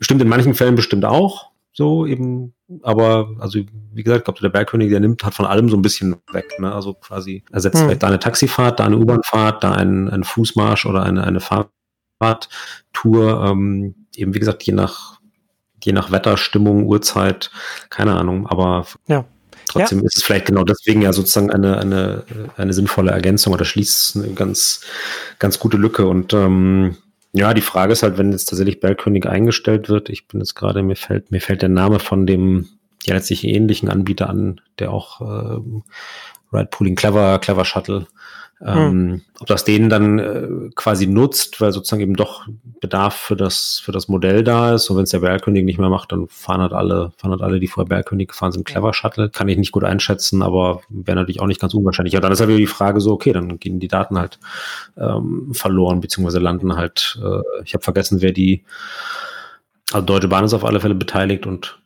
[0.00, 4.48] Stimmt in manchen Fällen bestimmt auch, so eben, aber also wie gesagt, ich glaube, der
[4.48, 6.72] Bergkönig, der nimmt hat von allem so ein bisschen weg, ne?
[6.72, 7.86] Also quasi ersetzt hm.
[7.86, 13.44] vielleicht da eine Taxifahrt, da eine U-Bahnfahrt, da ein, ein Fußmarsch oder eine, eine Fahrradtour,
[13.44, 15.18] ähm, eben wie gesagt, je nach
[15.84, 17.50] je nach Wetter, Stimmung, Uhrzeit,
[17.90, 19.24] keine Ahnung, aber ja.
[19.66, 20.04] trotzdem ja.
[20.06, 22.24] ist es vielleicht genau deswegen ja sozusagen eine, eine,
[22.56, 24.82] eine sinnvolle Ergänzung oder schließt eine ganz,
[25.38, 26.06] ganz gute Lücke.
[26.06, 26.96] Und ähm,
[27.32, 30.82] ja, die Frage ist halt, wenn jetzt tatsächlich Bergkönig eingestellt wird, ich bin jetzt gerade,
[30.82, 32.68] mir fällt, mir fällt der Name von dem
[33.04, 35.60] ja letztlich ähnlichen Anbieter an, der auch äh,
[36.52, 38.06] Ride Pooling Clever, Clever Shuttle.
[38.66, 42.46] Ähm, ob das denen dann äh, quasi nutzt, weil sozusagen eben doch
[42.80, 44.88] Bedarf für das, für das Modell da ist.
[44.88, 47.60] Und wenn es der Bergkönig nicht mehr macht, dann fahren halt alle, fahren halt alle,
[47.60, 49.28] die vorher Bergkönig gefahren sind, Clever Shuttle.
[49.28, 52.14] Kann ich nicht gut einschätzen, aber wäre natürlich auch nicht ganz unwahrscheinlich.
[52.14, 54.38] Ja, dann ist halt wieder die Frage so, okay, dann gehen die Daten halt
[54.96, 58.64] ähm, verloren, beziehungsweise landen halt, äh, ich habe vergessen, wer die,
[59.94, 61.78] also Deutsche Bahn ist auf alle Fälle beteiligt und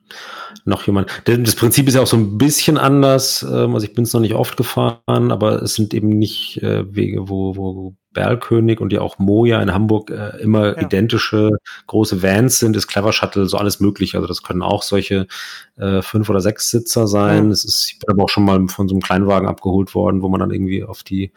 [0.65, 1.23] noch jemand.
[1.25, 3.43] Das Prinzip ist ja auch so ein bisschen anders.
[3.43, 6.85] Ähm, also ich bin es noch nicht oft gefahren, aber es sind eben nicht äh,
[6.95, 10.83] Wege, wo, wo Berlkönig und ja auch Moja in Hamburg äh, immer ja.
[10.83, 11.53] identische
[11.87, 14.17] große Vans sind, ist Clever Shuttle, so alles möglich.
[14.17, 15.29] Also das können auch solche
[15.77, 17.47] äh, fünf oder sechs Sitzer sein.
[17.47, 17.51] Ja.
[17.53, 20.29] Es ist, ich bin aber auch schon mal von so einem Kleinwagen abgeholt worden, wo
[20.29, 21.31] man dann irgendwie auf die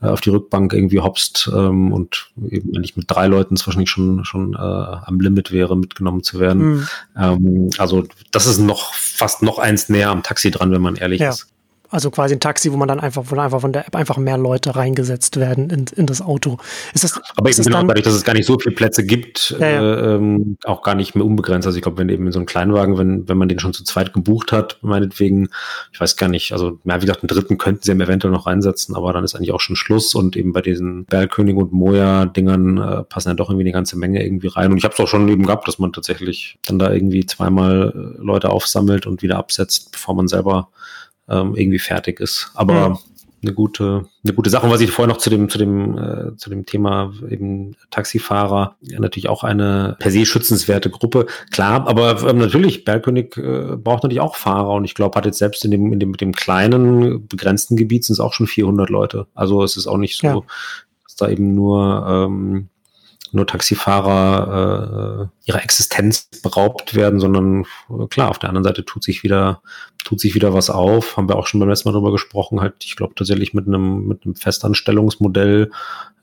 [0.00, 3.90] äh, auf die Rückbank irgendwie hopst ähm, und eben wenn ich mit drei Leuten wahrscheinlich
[3.90, 6.62] schon schon äh, am Limit wäre, mitgenommen zu werden.
[6.62, 6.88] Mhm.
[7.14, 11.20] Ähm, also das ist noch fast noch eins näher am Taxi dran, wenn man ehrlich
[11.20, 11.28] ja.
[11.28, 11.51] ist.
[11.92, 14.38] Also quasi ein Taxi, wo man dann einfach, wo einfach von der App einfach mehr
[14.38, 16.56] Leute reingesetzt werden in, in das Auto.
[16.94, 19.54] Ist das, Aber ist eben genau, dadurch, dass es gar nicht so viele Plätze gibt,
[19.60, 19.82] ja, ja.
[19.82, 21.66] Äh, ähm, auch gar nicht mehr unbegrenzt.
[21.66, 23.84] Also ich glaube, wenn eben in so einem Kleinwagen, wenn, wenn man den schon zu
[23.84, 25.50] zweit gebucht hat, meinetwegen,
[25.92, 28.96] ich weiß gar nicht, also ja, wie gesagt, einen dritten könnten sie eventuell noch reinsetzen,
[28.96, 33.02] aber dann ist eigentlich auch schon Schluss und eben bei diesen Bergkönig und Moja-Dingern äh,
[33.04, 34.72] passen ja doch irgendwie eine ganze Menge irgendwie rein.
[34.72, 37.92] Und ich habe es auch schon eben gehabt, dass man tatsächlich dann da irgendwie zweimal
[37.94, 40.68] äh, Leute aufsammelt und wieder absetzt, bevor man selber
[41.32, 42.50] ähm, irgendwie fertig ist.
[42.54, 42.98] Aber mhm.
[43.42, 44.66] eine gute, eine gute Sache.
[44.66, 48.76] Und was ich vorher noch zu dem, zu dem, äh, zu dem Thema eben Taxifahrer,
[48.82, 51.26] ja, natürlich auch eine per se schützenswerte Gruppe.
[51.50, 55.38] Klar, aber ähm, natürlich, Bergkönig äh, braucht natürlich auch Fahrer und ich glaube, hat jetzt
[55.38, 58.90] selbst in dem, in dem, mit dem kleinen, begrenzten Gebiet sind es auch schon 400
[58.90, 59.26] Leute.
[59.34, 60.40] Also es ist auch nicht so, ja.
[61.04, 62.68] dass da eben nur, ähm,
[63.32, 69.02] nur Taxifahrer äh, ihrer Existenz beraubt werden, sondern äh, klar, auf der anderen Seite tut
[69.02, 69.62] sich wieder
[70.04, 71.16] tut sich wieder was auf.
[71.16, 74.06] Haben wir auch schon beim letzten Mal drüber gesprochen, halt, ich glaube tatsächlich mit einem,
[74.06, 75.70] mit einem Festanstellungsmodell,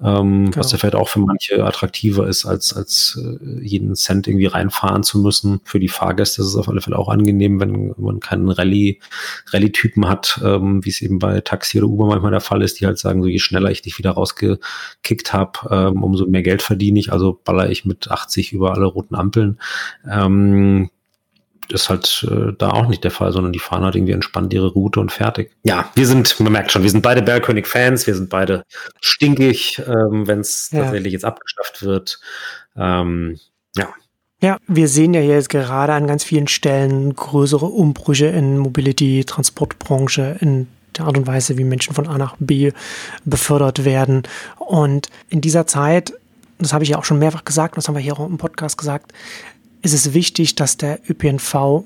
[0.02, 0.58] ähm, genau.
[0.58, 5.04] was ja vielleicht auch für manche attraktiver ist, als, als äh, jeden Cent irgendwie reinfahren
[5.04, 5.62] zu müssen.
[5.64, 9.00] Für die Fahrgäste ist es auf alle Fälle auch angenehm, wenn man keinen Rallye,
[9.52, 12.86] Rallye-Typen hat, ähm, wie es eben bei Taxi oder Uber manchmal der Fall ist, die
[12.86, 17.00] halt sagen, so je schneller ich dich wieder rausgekickt habe, ähm, umso mehr Geld verdiene
[17.00, 19.60] ich, also baller ich mit 80 über alle roten Ampeln.
[20.10, 20.90] Ähm,
[21.72, 24.68] ist halt äh, da auch nicht der Fall, sondern die fahren halt irgendwie entspannt ihre
[24.68, 25.52] Route und fertig.
[25.64, 28.64] Ja, wir sind, man merkt schon, wir sind beide Bergkönig-Fans, wir sind beide
[29.02, 30.84] stinkig, ähm, wenn es ja.
[30.84, 32.20] tatsächlich jetzt abgeschafft wird.
[32.76, 33.40] Ähm,
[33.76, 33.90] ja.
[34.42, 40.38] Ja, wir sehen ja jetzt gerade an ganz vielen Stellen größere Umbrüche in Mobility, Transportbranche,
[40.40, 42.72] in der Art und Weise, wie Menschen von A nach B
[43.26, 44.24] befördert werden.
[44.58, 46.14] Und in dieser Zeit,
[46.58, 48.78] das habe ich ja auch schon mehrfach gesagt, das haben wir hier auch im Podcast
[48.78, 49.14] gesagt,
[49.82, 51.84] ist es wichtig, dass der ÖPNV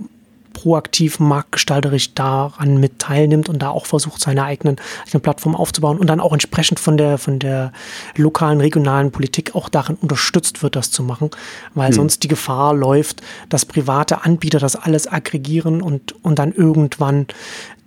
[0.53, 6.07] proaktiv marktgestalterisch daran mit teilnimmt und da auch versucht, seine eigenen, eigene Plattform aufzubauen und
[6.07, 7.73] dann auch entsprechend von der, von der
[8.15, 11.31] lokalen, regionalen Politik auch darin unterstützt wird, das zu machen,
[11.73, 11.95] weil hm.
[11.95, 17.27] sonst die Gefahr läuft, dass private Anbieter das alles aggregieren und, und dann irgendwann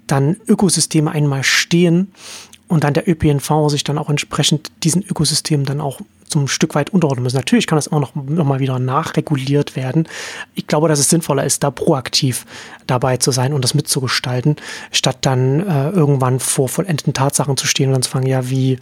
[0.07, 2.12] dann Ökosysteme einmal stehen
[2.68, 6.90] und dann der ÖPNV sich dann auch entsprechend diesen Ökosystemen dann auch zum Stück weit
[6.90, 7.37] unterordnen müssen.
[7.37, 10.09] Natürlich kann das auch noch, noch mal wieder nachreguliert werden.
[10.55, 12.44] Ich glaube, dass es sinnvoller ist, da proaktiv
[12.87, 14.57] dabei zu sein und das mitzugestalten,
[14.90, 18.79] statt dann äh, irgendwann vor vollendeten Tatsachen zu stehen und dann zu fangen, ja, wie,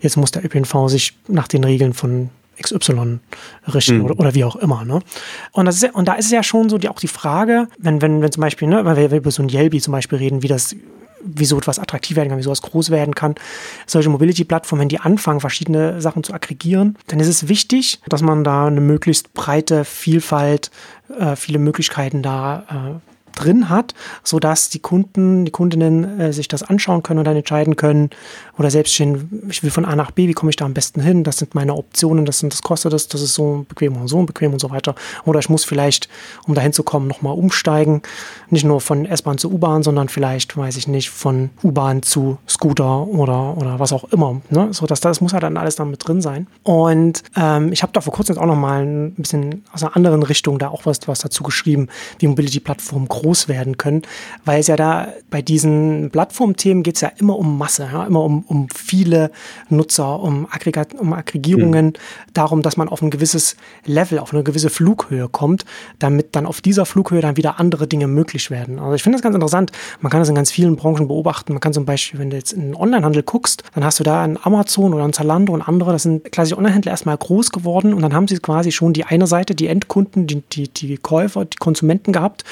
[0.00, 3.20] jetzt muss der ÖPNV sich nach den Regeln von XY
[3.72, 4.04] richten mhm.
[4.04, 4.84] oder, oder, wie auch immer.
[4.84, 5.00] Ne?
[5.52, 8.02] Und, das ist, und da ist es ja schon so die, auch die Frage, wenn,
[8.02, 10.48] wenn, wenn zum Beispiel, ne, wenn wir über so ein Yelby zum Beispiel reden, wie
[10.48, 10.74] das
[11.22, 13.34] wieso etwas attraktiv werden kann, wieso es groß werden kann.
[13.86, 18.44] Solche Mobility-Plattformen, wenn die anfangen, verschiedene Sachen zu aggregieren, dann ist es wichtig, dass man
[18.44, 20.70] da eine möglichst breite Vielfalt,
[21.18, 26.62] äh, viele Möglichkeiten da äh, drin hat, sodass die Kunden, die Kundinnen äh, sich das
[26.62, 28.10] anschauen können und dann entscheiden können
[28.58, 31.00] oder selbst stehen, ich will von A nach B, wie komme ich da am besten
[31.00, 31.24] hin?
[31.24, 34.22] Das sind meine Optionen, das sind, das kostet das, das ist so bequem und so
[34.22, 34.94] bequem und so weiter.
[35.24, 36.08] Oder ich muss vielleicht,
[36.46, 38.02] um dahin zu kommen, nochmal umsteigen.
[38.50, 43.06] Nicht nur von S-Bahn zu U-Bahn, sondern vielleicht, weiß ich nicht, von U-Bahn zu Scooter
[43.06, 44.40] oder, oder was auch immer.
[44.50, 44.68] Ne?
[44.72, 46.46] So, dass das muss halt dann alles dann mit drin sein.
[46.64, 50.58] Und ähm, ich habe da vor kurzem auch nochmal ein bisschen aus einer anderen Richtung
[50.58, 54.02] da auch was, was dazu geschrieben, wie Mobility-Plattformen groß groß werden können,
[54.46, 58.24] weil es ja da bei diesen Plattformthemen geht es ja immer um Masse, ja, immer
[58.24, 59.30] um, um viele
[59.68, 61.92] Nutzer, um, Aggregat, um Aggregierungen, mhm.
[62.32, 65.66] darum, dass man auf ein gewisses Level, auf eine gewisse Flughöhe kommt,
[65.98, 68.78] damit dann auf dieser Flughöhe dann wieder andere Dinge möglich werden.
[68.78, 69.72] Also ich finde das ganz interessant.
[70.00, 71.52] Man kann das in ganz vielen Branchen beobachten.
[71.52, 74.22] Man kann zum Beispiel, wenn du jetzt in den Onlinehandel guckst, dann hast du da
[74.22, 78.00] einen Amazon oder einen Zalando und andere, das sind klassische Onlinehändler erstmal groß geworden und
[78.00, 81.58] dann haben sie quasi schon die eine Seite, die Endkunden, die, die, die Käufer, die
[81.58, 82.44] Konsumenten gehabt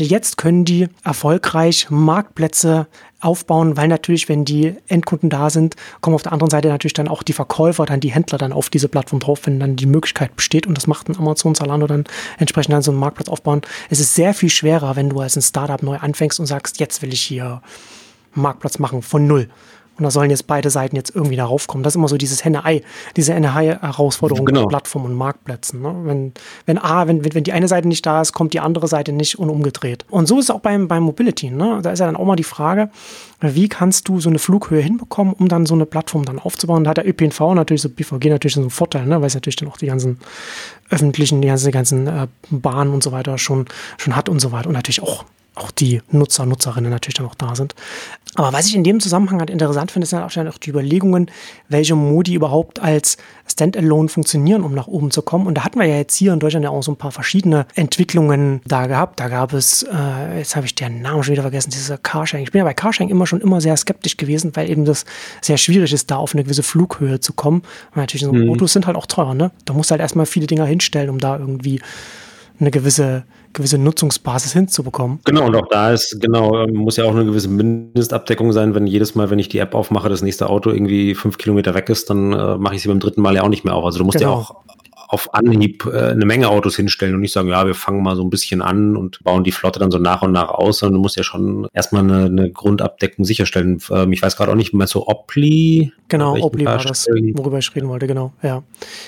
[0.00, 2.86] und jetzt können die erfolgreich Marktplätze
[3.20, 7.08] aufbauen, weil natürlich, wenn die Endkunden da sind, kommen auf der anderen Seite natürlich dann
[7.08, 10.36] auch die Verkäufer, dann die Händler dann auf diese Plattform drauf, wenn dann die Möglichkeit
[10.36, 12.04] besteht und das macht ein Amazon, Zalando dann
[12.38, 13.62] entsprechend dann so einen Marktplatz aufbauen.
[13.88, 17.00] Es ist sehr viel schwerer, wenn du als ein Startup neu anfängst und sagst, jetzt
[17.00, 17.62] will ich hier
[18.34, 19.48] Marktplatz machen von null.
[19.98, 21.82] Und da sollen jetzt beide Seiten jetzt irgendwie darauf kommen.
[21.82, 22.82] Das ist immer so dieses Henne-Ei,
[23.16, 24.64] diese Henne-Ei-Herausforderung genau.
[24.64, 25.80] bei Plattformen und Marktplätzen.
[25.80, 25.94] Ne?
[26.04, 26.32] Wenn,
[26.66, 29.38] wenn A, wenn, wenn die eine Seite nicht da ist, kommt die andere Seite nicht
[29.38, 30.04] und umgedreht.
[30.10, 31.50] Und so ist es auch beim, beim Mobility.
[31.50, 31.80] Ne?
[31.82, 32.90] Da ist ja dann auch mal die Frage,
[33.40, 36.84] wie kannst du so eine Flughöhe hinbekommen, um dann so eine Plattform dann aufzubauen?
[36.84, 39.20] Da hat der ÖPNV natürlich, so BVG natürlich so einen Vorteil, ne?
[39.20, 40.18] weil es natürlich dann auch die ganzen
[40.90, 44.52] öffentlichen, die ganzen, die ganzen äh, Bahnen und so weiter schon, schon hat und so
[44.52, 44.68] weiter.
[44.68, 45.24] Und natürlich auch
[45.56, 47.74] auch die Nutzer, Nutzerinnen natürlich dann auch da sind.
[48.34, 51.30] Aber was ich in dem Zusammenhang halt interessant finde, sind auch, auch die Überlegungen,
[51.68, 53.16] welche Modi überhaupt als
[53.50, 55.46] Standalone funktionieren, um nach oben zu kommen.
[55.46, 57.66] Und da hatten wir ja jetzt hier in Deutschland ja auch so ein paar verschiedene
[57.74, 59.20] Entwicklungen da gehabt.
[59.20, 62.44] Da gab es, äh, jetzt habe ich den Namen schon wieder vergessen, diese Carsharing.
[62.44, 65.06] Ich bin ja bei Carsharing immer schon immer sehr skeptisch gewesen, weil eben das
[65.40, 67.62] sehr schwierig ist, da auf eine gewisse Flughöhe zu kommen.
[67.92, 68.50] Und natürlich so mhm.
[68.50, 69.50] Autos sind halt auch teuer, ne?
[69.64, 71.80] Da musst du halt erstmal viele Dinger hinstellen, um da irgendwie
[72.60, 73.24] eine gewisse
[73.56, 75.20] gewisse Nutzungsbasis hinzubekommen.
[75.24, 78.86] Genau, und auch da ist, genau, ähm, muss ja auch eine gewisse Mindestabdeckung sein, wenn
[78.86, 82.08] jedes Mal, wenn ich die App aufmache, das nächste Auto irgendwie fünf Kilometer weg ist,
[82.10, 83.84] dann äh, mache ich sie beim dritten Mal ja auch nicht mehr auf.
[83.84, 84.30] Also du musst genau.
[84.30, 84.65] ja auch
[85.08, 88.22] auf Anhieb äh, eine Menge Autos hinstellen und nicht sagen, ja, wir fangen mal so
[88.22, 91.00] ein bisschen an und bauen die Flotte dann so nach und nach aus, sondern du
[91.00, 93.80] musst ja schon erstmal eine, eine Grundabdeckung sicherstellen.
[93.90, 95.92] Ähm, ich weiß gerade auch nicht, meinst du Opli?
[96.08, 98.62] Genau, Opli war das, worüber ich reden wollte, genau, ja.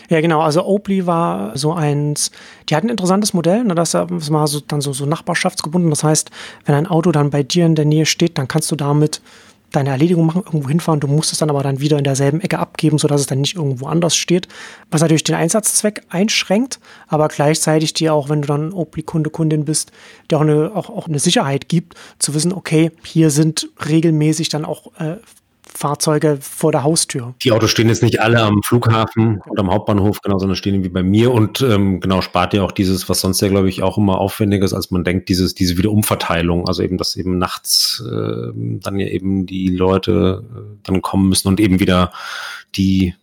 [0.08, 2.30] Ja, genau, also Opli war so eins,
[2.68, 6.30] die hatten ein interessantes Modell, ne, das war so, dann so, so nachbarschaftsgebunden, das heißt,
[6.64, 9.20] wenn ein Auto dann bei dir in der Nähe steht, dann kannst du damit
[9.72, 11.00] deine Erledigung machen, irgendwo hinfahren.
[11.00, 13.56] Du musst es dann aber dann wieder in derselben Ecke abgeben, sodass es dann nicht
[13.56, 14.48] irgendwo anders steht.
[14.90, 19.92] Was natürlich den Einsatzzweck einschränkt, aber gleichzeitig dir auch, wenn du dann Opli-Kunde, Kundin bist,
[20.30, 24.64] dir auch eine, auch, auch eine Sicherheit gibt, zu wissen, okay, hier sind regelmäßig dann
[24.64, 25.16] auch äh,
[25.78, 27.34] Fahrzeuge vor der Haustür.
[27.44, 30.88] Die Autos stehen jetzt nicht alle am Flughafen und am Hauptbahnhof, genau, sondern stehen wie
[30.88, 33.96] bei mir und ähm, genau spart ja auch dieses, was sonst ja, glaube ich, auch
[33.96, 36.66] immer aufwendiger ist, als man denkt, dieses, diese Wiederumverteilung.
[36.66, 41.46] Also eben, dass eben nachts äh, dann ja eben die Leute äh, dann kommen müssen
[41.46, 42.12] und eben wieder
[42.74, 43.14] die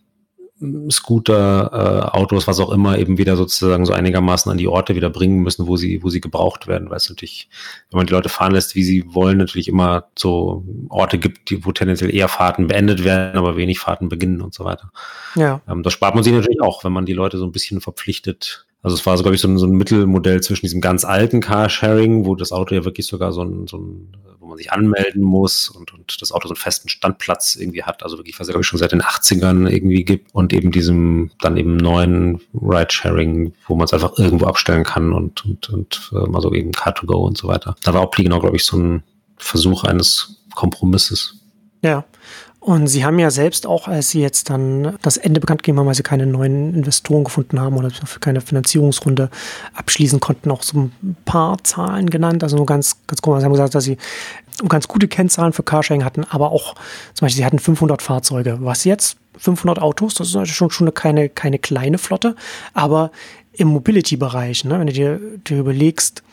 [0.90, 5.10] Scooter, äh, Autos, was auch immer, eben wieder sozusagen so einigermaßen an die Orte wieder
[5.10, 7.50] bringen müssen, wo sie, wo sie gebraucht werden, weil es natürlich,
[7.92, 11.66] wenn man die Leute fahren lässt, wie sie wollen, natürlich immer so Orte gibt, die,
[11.66, 14.92] wo tendenziell eher Fahrten beendet werden, aber wenig Fahrten beginnen und so weiter.
[15.36, 15.62] Ja.
[15.68, 18.66] Ähm, das spart man sich natürlich auch, wenn man die Leute so ein bisschen verpflichtet,
[18.86, 21.42] also es war so, glaube ich, so ein, so ein Mittelmodell zwischen diesem ganz alten
[21.42, 24.16] Carsharing, wo das Auto ja wirklich sogar so ein, so ein
[24.46, 28.04] wo man sich anmelden muss und, und das Auto so einen festen Standplatz irgendwie hat.
[28.04, 31.32] Also wirklich, was es, glaube ich, schon seit den 80ern irgendwie gibt und eben diesem
[31.42, 36.36] dann eben neuen Ridesharing, wo man es einfach irgendwo abstellen kann und, und, und ähm,
[36.36, 37.76] also eben Car2Go und so weiter.
[37.84, 39.04] Da war auch genau, glaube ich, so ein
[39.38, 41.36] Versuch eines Kompromisses.
[41.82, 42.06] Ja.
[42.66, 45.86] Und sie haben ja selbst auch, als sie jetzt dann das Ende bekannt gegeben haben,
[45.86, 49.30] weil sie keine neuen Investoren gefunden haben oder keine Finanzierungsrunde
[49.76, 52.42] abschließen konnten, auch so ein paar Zahlen genannt.
[52.42, 53.42] Also nur ganz, ganz komisch.
[53.42, 53.98] Sie haben gesagt, dass sie
[54.68, 56.74] ganz gute Kennzahlen für Carsharing hatten, aber auch
[57.14, 58.58] zum Beispiel, sie hatten 500 Fahrzeuge.
[58.62, 59.18] Was jetzt?
[59.38, 62.36] 500 Autos, das ist also schon, schon keine, keine kleine Flotte,
[62.74, 63.12] aber
[63.54, 66.24] im Mobility-Bereich, ne, wenn du dir, dir überlegst,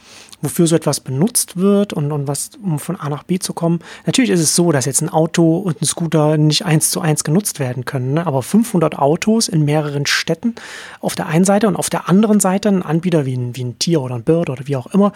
[0.43, 3.79] wofür so etwas benutzt wird und, und was, um von A nach B zu kommen.
[4.05, 7.25] Natürlich ist es so, dass jetzt ein Auto und ein Scooter nicht eins zu eins
[7.25, 8.27] genutzt werden können, ne?
[8.27, 10.55] aber 500 Autos in mehreren Städten
[11.01, 13.79] auf der einen Seite und auf der anderen Seite ein Anbieter wie ein, wie ein
[13.79, 15.13] Tier oder ein Bird oder wie auch immer,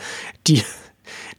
[0.47, 0.63] die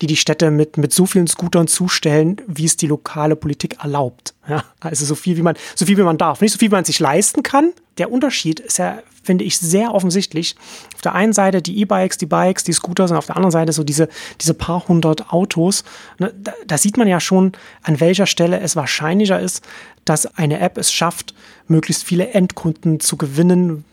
[0.01, 4.33] die die Städte mit, mit so vielen Scootern zustellen, wie es die lokale Politik erlaubt.
[4.47, 6.41] Ja, also so viel wie man, so viel wie man darf.
[6.41, 7.73] Nicht so viel, wie man sich leisten kann.
[7.97, 10.55] Der Unterschied ist ja, finde ich, sehr offensichtlich.
[10.95, 13.73] Auf der einen Seite die E-Bikes, die Bikes, die Scooters und auf der anderen Seite
[13.73, 14.07] so diese,
[14.39, 15.83] diese paar hundert Autos.
[16.19, 17.51] Ne, da, da sieht man ja schon,
[17.83, 19.65] an welcher Stelle es wahrscheinlicher ist,
[20.05, 21.33] dass eine App es schafft,
[21.67, 23.83] möglichst viele Endkunden zu gewinnen,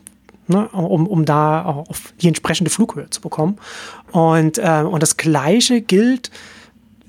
[0.47, 3.57] ne, um, um da auf die entsprechende Flughöhe zu bekommen.
[4.11, 6.31] Und, äh, und das Gleiche gilt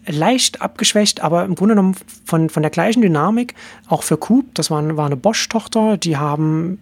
[0.06, 3.54] leicht abgeschwächt, aber im Grunde genommen von, von der gleichen Dynamik
[3.88, 4.54] auch für Coop.
[4.54, 6.78] Das war, war eine Bosch-Tochter, die haben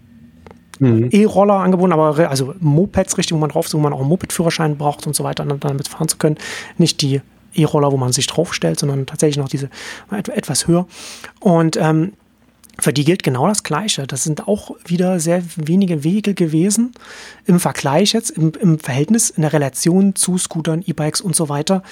[0.78, 1.08] mhm.
[1.10, 4.76] E-Roller angeboten, aber also Mopeds richtig, wo man drauf ist, wo man auch einen Moped-Führerschein
[4.76, 6.36] braucht und so weiter, um damit fahren zu können.
[6.76, 7.20] Nicht die
[7.54, 9.70] E-Roller, wo man sich draufstellt, sondern tatsächlich noch diese
[10.10, 10.86] etwas höher.
[11.40, 12.12] Und ähm,
[12.80, 14.06] für die gilt genau das Gleiche.
[14.06, 16.92] Das sind auch wieder sehr wenige Wege gewesen
[17.46, 21.82] im Vergleich jetzt, im, im Verhältnis, in der Relation zu Scootern, E-Bikes und so weiter,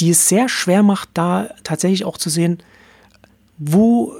[0.00, 2.58] die es sehr schwer macht, da tatsächlich auch zu sehen,
[3.58, 4.12] wo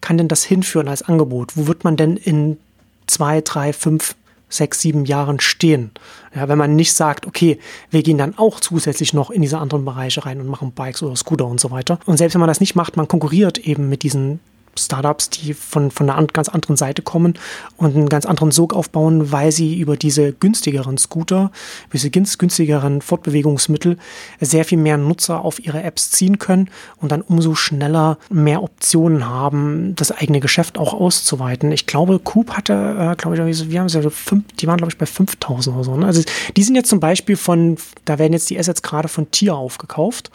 [0.00, 1.56] kann denn das hinführen als Angebot?
[1.56, 2.58] Wo wird man denn in
[3.06, 4.16] zwei, drei, fünf,
[4.48, 5.90] sechs, sieben Jahren stehen?
[6.34, 7.58] Ja, wenn man nicht sagt, okay,
[7.90, 11.14] wir gehen dann auch zusätzlich noch in diese anderen Bereiche rein und machen Bikes oder
[11.14, 11.98] Scooter und so weiter.
[12.06, 14.40] Und selbst wenn man das nicht macht, man konkurriert eben mit diesen
[14.78, 17.34] Startups, die von, von einer ganz anderen Seite kommen
[17.76, 21.50] und einen ganz anderen Sog aufbauen, weil sie über diese günstigeren Scooter,
[21.92, 23.98] diese günstigeren Fortbewegungsmittel
[24.40, 29.28] sehr viel mehr Nutzer auf ihre Apps ziehen können und dann umso schneller mehr Optionen
[29.28, 31.72] haben, das eigene Geschäft auch auszuweiten.
[31.72, 34.98] Ich glaube, Coop hatte, äh, glaube ich, wir haben sie, fünf, die waren, glaube ich,
[34.98, 35.96] bei 5000 oder so.
[35.96, 36.06] Ne?
[36.06, 36.22] Also
[36.56, 40.30] die sind jetzt zum Beispiel von, da werden jetzt die Assets gerade von Tier aufgekauft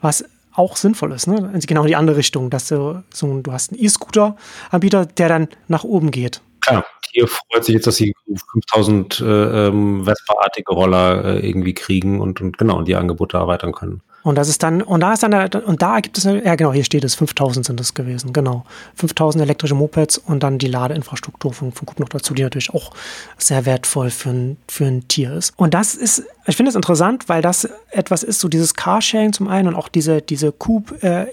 [0.00, 0.24] was
[0.56, 1.26] auch sinnvoll ist.
[1.26, 1.50] Ne?
[1.52, 5.84] Also genau die andere Richtung, dass du so du hast einen E-Scooter-Anbieter, der dann nach
[5.84, 6.40] oben geht.
[6.60, 8.14] Klar, hier freut sich jetzt, dass sie
[8.52, 14.02] 5000 äh, ähm, Vespa-artige Roller äh, irgendwie kriegen und, und genau die Angebote erweitern können.
[14.26, 16.82] Und das ist dann, und da ist dann, und da gibt es, ja genau, hier
[16.82, 18.64] steht es, 5000 sind es gewesen, genau.
[18.96, 22.90] 5000 elektrische Mopeds und dann die Ladeinfrastruktur von, von Coop noch dazu, die natürlich auch
[23.38, 25.52] sehr wertvoll für ein, für ein Tier ist.
[25.56, 29.46] Und das ist, ich finde es interessant, weil das etwas ist, so dieses Carsharing zum
[29.46, 31.26] einen und auch diese, diese Coop äh,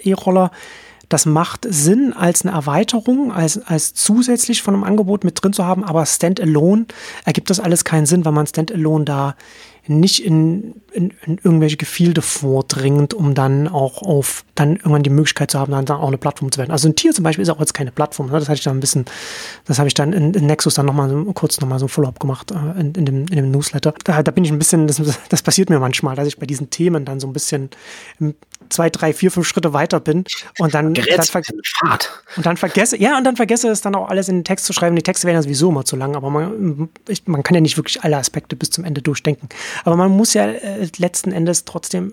[1.08, 5.64] das macht Sinn als eine Erweiterung, als, als zusätzlich von einem Angebot mit drin zu
[5.64, 6.86] haben, aber Standalone
[7.24, 9.34] ergibt das alles keinen Sinn, weil man Standalone da
[9.86, 15.50] nicht in, in, in, irgendwelche Gefilde vordringend, um dann auch auf dann irgendwann die Möglichkeit
[15.50, 16.70] zu haben, dann auch eine Plattform zu werden.
[16.70, 18.26] Also ein Tier zum Beispiel ist auch jetzt keine Plattform.
[18.26, 18.38] Ne?
[18.38, 19.04] Das hatte ich dann ein bisschen,
[19.66, 22.20] das habe ich dann in, in Nexus dann nochmal so, kurz nochmal so ein Follow-up
[22.20, 23.94] gemacht äh, in, in, dem, in dem Newsletter.
[24.04, 26.70] Da, da bin ich ein bisschen, das, das passiert mir manchmal, dass ich bei diesen
[26.70, 27.70] Themen dann so ein bisschen
[28.74, 30.24] zwei, drei, vier, fünf Schritte weiter bin
[30.58, 31.06] und dann, dann
[32.36, 34.72] und dann vergesse, ja, und dann vergesse es dann auch alles in den Text zu
[34.72, 34.96] schreiben.
[34.96, 37.76] Die Texte werden ja sowieso immer zu lang, aber man, ich, man kann ja nicht
[37.76, 39.48] wirklich alle Aspekte bis zum Ende durchdenken.
[39.84, 42.12] Aber man muss ja äh, letzten Endes trotzdem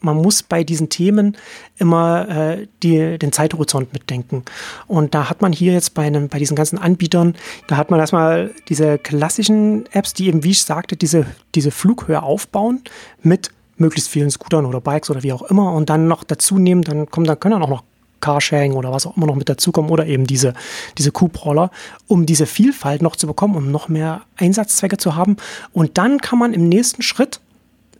[0.00, 1.36] man muss bei diesen Themen
[1.76, 4.44] immer äh, die, den Zeithorizont mitdenken.
[4.86, 7.34] Und da hat man hier jetzt bei, einem, bei diesen ganzen Anbietern,
[7.66, 12.22] da hat man erstmal diese klassischen Apps, die eben, wie ich sagte, diese, diese Flughöhe
[12.22, 12.82] aufbauen
[13.22, 16.82] mit möglichst vielen Scootern oder Bikes oder wie auch immer und dann noch dazu nehmen,
[16.82, 17.84] dann kommen, dann können dann auch noch
[18.20, 20.54] Carsharing oder was auch immer noch mit dazukommen oder eben diese,
[20.96, 21.70] diese Coop-Roller,
[22.06, 25.36] um diese Vielfalt noch zu bekommen, um noch mehr Einsatzzwecke zu haben.
[25.72, 27.40] Und dann kann man im nächsten Schritt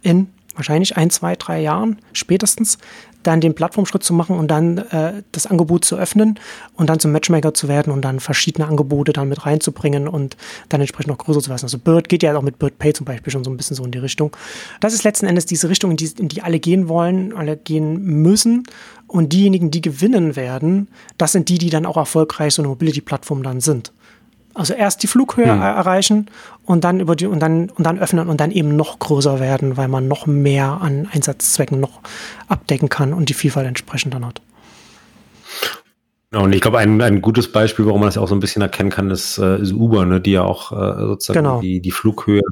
[0.02, 2.78] in wahrscheinlich ein, zwei, drei Jahren spätestens
[3.22, 6.38] dann den Plattformschritt zu machen und dann äh, das Angebot zu öffnen
[6.74, 10.36] und dann zum Matchmaker zu werden und dann verschiedene Angebote dann mit reinzubringen und
[10.68, 11.62] dann entsprechend noch größer zu werden.
[11.62, 13.84] Also Bird geht ja auch mit Bird Pay zum Beispiel schon so ein bisschen so
[13.84, 14.36] in die Richtung.
[14.80, 18.02] Das ist letzten Endes diese Richtung, in die, in die alle gehen wollen, alle gehen
[18.02, 18.64] müssen.
[19.06, 23.42] Und diejenigen, die gewinnen werden, das sind die, die dann auch erfolgreich so eine Mobility-Plattform
[23.42, 23.92] dann sind.
[24.58, 25.62] Also erst die Flughöhe hm.
[25.62, 26.26] erreichen
[26.64, 29.76] und dann über die und dann und dann öffnen und dann eben noch größer werden,
[29.76, 32.00] weil man noch mehr an Einsatzzwecken noch
[32.48, 34.42] abdecken kann und die Vielfalt entsprechend dann hat.
[36.30, 38.90] Und ich glaube, ein, ein gutes Beispiel, warum man das auch so ein bisschen erkennen
[38.90, 41.60] kann, ist, äh, ist Uber, ne, die ja auch äh, sozusagen genau.
[41.62, 42.42] die, die Flughöhe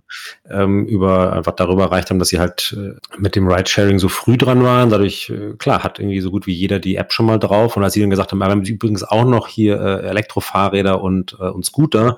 [0.48, 4.38] ähm, über einfach darüber erreicht haben, dass sie halt äh, mit dem Ridesharing so früh
[4.38, 4.88] dran waren.
[4.88, 7.76] Dadurch, äh, klar, hat irgendwie so gut wie jeder die App schon mal drauf.
[7.76, 11.36] Und als sie dann gesagt haben, wir haben übrigens auch noch hier äh, Elektrofahrräder und,
[11.38, 12.16] äh, und Scooter,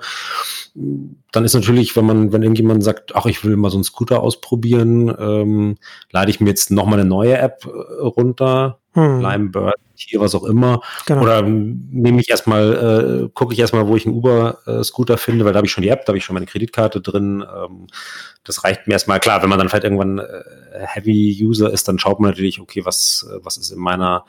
[0.75, 4.21] dann ist natürlich, wenn man, wenn irgendjemand sagt, ach, ich will mal so einen Scooter
[4.21, 5.75] ausprobieren, ähm,
[6.11, 9.19] lade ich mir jetzt noch mal eine neue App äh, runter, hm.
[9.19, 9.75] Limebird,
[10.07, 11.21] hier was auch immer, genau.
[11.21, 15.57] oder nehme ich erstmal, äh, gucke ich erstmal, wo ich einen Uber-Scooter finde, weil da
[15.57, 17.43] habe ich schon die App, da habe ich schon meine Kreditkarte drin.
[17.43, 17.87] Ähm,
[18.43, 19.19] das reicht mir erstmal.
[19.19, 20.43] Klar, wenn man dann vielleicht irgendwann äh,
[20.73, 24.25] Heavy-User ist, dann schaut man natürlich, okay, was, äh, was ist in meiner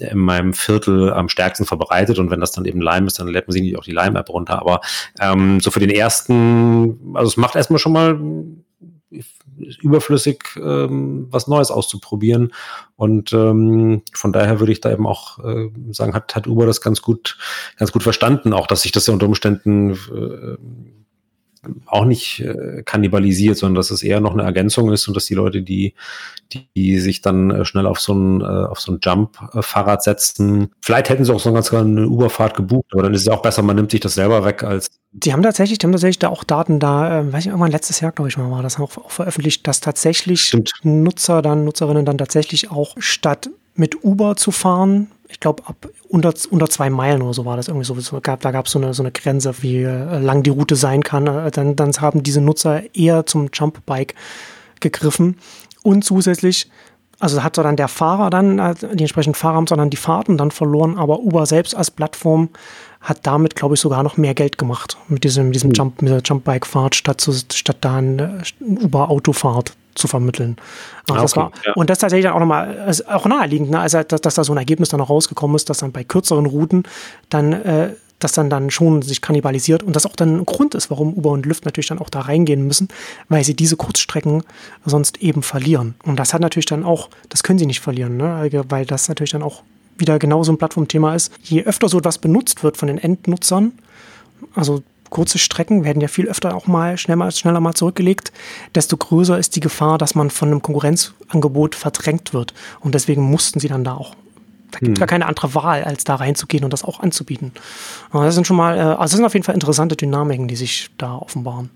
[0.00, 3.46] in meinem Viertel am stärksten verbreitet und wenn das dann eben Lime ist, dann lädt
[3.46, 4.58] man sich nicht auch die Lime-App runter.
[4.58, 4.80] Aber
[5.20, 8.18] ähm, so für den ersten, also es macht erstmal schon mal
[9.10, 12.52] überflüssig, ähm, was Neues auszuprobieren.
[12.96, 16.80] Und ähm, von daher würde ich da eben auch äh, sagen, hat, hat Uber das
[16.80, 17.38] ganz gut,
[17.76, 20.56] ganz gut verstanden, auch dass sich das ja unter Umständen äh,
[21.86, 25.34] auch nicht äh, kannibalisiert, sondern dass es eher noch eine Ergänzung ist und dass die
[25.34, 25.94] Leute, die,
[26.52, 30.70] die, die sich dann äh, schnell auf so ein, äh, auf so ein Jump-Fahrrad setzen,
[30.80, 33.42] vielleicht hätten sie auch so eine ganz eine Uberfahrt gebucht, aber dann ist es auch
[33.42, 34.88] besser, man nimmt sich das selber weg als.
[35.12, 38.00] Die haben tatsächlich, die haben tatsächlich da auch Daten da, äh, weiß ich irgendwann letztes
[38.00, 40.72] Jahr, glaube ich mal, war das auch, auch veröffentlicht, dass tatsächlich Stimmt.
[40.82, 45.08] Nutzer dann, Nutzerinnen dann tatsächlich auch statt mit Uber zu fahren,
[45.44, 48.20] glaube, ab unter, unter zwei Meilen oder so war das irgendwie so.
[48.20, 51.02] Gab, da gab es so eine, so eine Grenze, wie äh, lang die Route sein
[51.02, 51.26] kann.
[51.26, 54.14] Äh, dann, dann haben diese Nutzer eher zum Jumpbike
[54.80, 55.36] gegriffen.
[55.82, 56.70] Und zusätzlich,
[57.20, 60.50] also hat dann der Fahrer dann, äh, die entsprechenden Fahrer haben sondern die Fahrten dann
[60.50, 62.48] verloren, aber Uber selbst als Plattform
[63.02, 65.74] hat damit, glaube ich, sogar noch mehr Geld gemacht mit diesem, mit diesem mhm.
[65.74, 70.56] Jump, mit der Jumpbike-Fahrt, statt, zu, statt da eine Uber-Autofahrt zu vermitteln.
[71.08, 71.72] Also ah, das war, ja.
[71.74, 73.80] Und das tatsächlich auch nochmal, also auch naheliegend, ne?
[73.80, 76.46] also dass, dass, da so ein Ergebnis dann noch rausgekommen ist, dass dann bei kürzeren
[76.46, 76.84] Routen
[77.28, 80.90] dann äh, das dann dann schon sich kannibalisiert und das auch dann ein Grund ist,
[80.90, 82.88] warum Uber und Lyft natürlich dann auch da reingehen müssen,
[83.28, 84.42] weil sie diese Kurzstrecken
[84.86, 85.94] sonst eben verlieren.
[86.04, 88.50] Und das hat natürlich dann auch, das können sie nicht verlieren, ne?
[88.68, 89.62] weil das natürlich dann auch
[89.98, 91.32] wieder genauso ein Plattformthema ist.
[91.42, 93.72] Je öfter so etwas benutzt wird von den Endnutzern,
[94.54, 94.82] also
[95.14, 98.32] kurze Strecken werden ja viel öfter auch mal schneller, schneller mal zurückgelegt,
[98.74, 102.52] desto größer ist die Gefahr, dass man von einem Konkurrenzangebot verdrängt wird.
[102.80, 104.14] Und deswegen mussten sie dann da auch
[104.74, 105.00] da gibt es hm.
[105.00, 107.52] gar keine andere Wahl, als da reinzugehen und das auch anzubieten.
[108.12, 110.90] Das sind schon mal, äh, also das sind auf jeden Fall interessante Dynamiken, die sich
[110.98, 111.70] da offenbaren.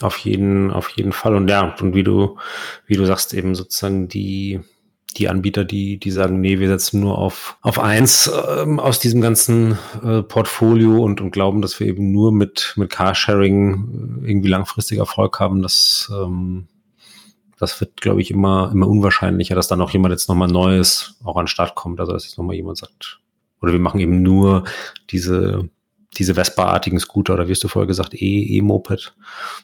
[0.00, 1.34] Auf jeden, auf jeden Fall.
[1.34, 2.38] Und ja, und wie du,
[2.86, 4.60] wie du sagst, eben sozusagen die,
[5.16, 9.20] die Anbieter, die, die sagen, nee, wir setzen nur auf, auf eins ähm, aus diesem
[9.20, 14.48] ganzen äh, Portfolio und, und glauben, dass wir eben nur mit, mit Carsharing äh, irgendwie
[14.48, 16.68] langfristig Erfolg haben, das, ähm,
[17.58, 21.36] das wird, glaube ich, immer, immer unwahrscheinlicher, dass dann auch jemand jetzt nochmal Neues auch
[21.36, 21.98] an den Start kommt.
[22.00, 23.20] Also, dass jetzt nochmal jemand sagt,
[23.62, 24.64] oder wir machen eben nur
[25.10, 25.68] diese,
[26.18, 29.14] diese Vespa-artigen Scooter oder wie hast du vorher gesagt, E-Moped.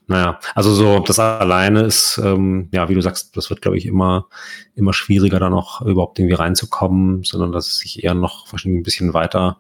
[0.07, 3.87] Naja, also so, das alleine ist, ähm, ja, wie du sagst, das wird, glaube ich,
[3.87, 4.27] immer,
[4.75, 8.85] immer schwieriger, da noch überhaupt irgendwie reinzukommen, sondern dass es sich eher noch wahrscheinlich ein
[8.85, 9.59] bisschen weiter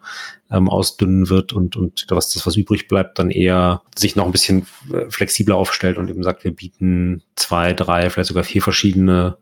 [0.51, 4.33] ähm, ausdünnen wird und, und was das, was übrig bleibt, dann eher sich noch ein
[4.33, 9.39] bisschen äh, flexibler aufstellt und eben sagt, wir bieten zwei, drei, vielleicht sogar vier verschiedene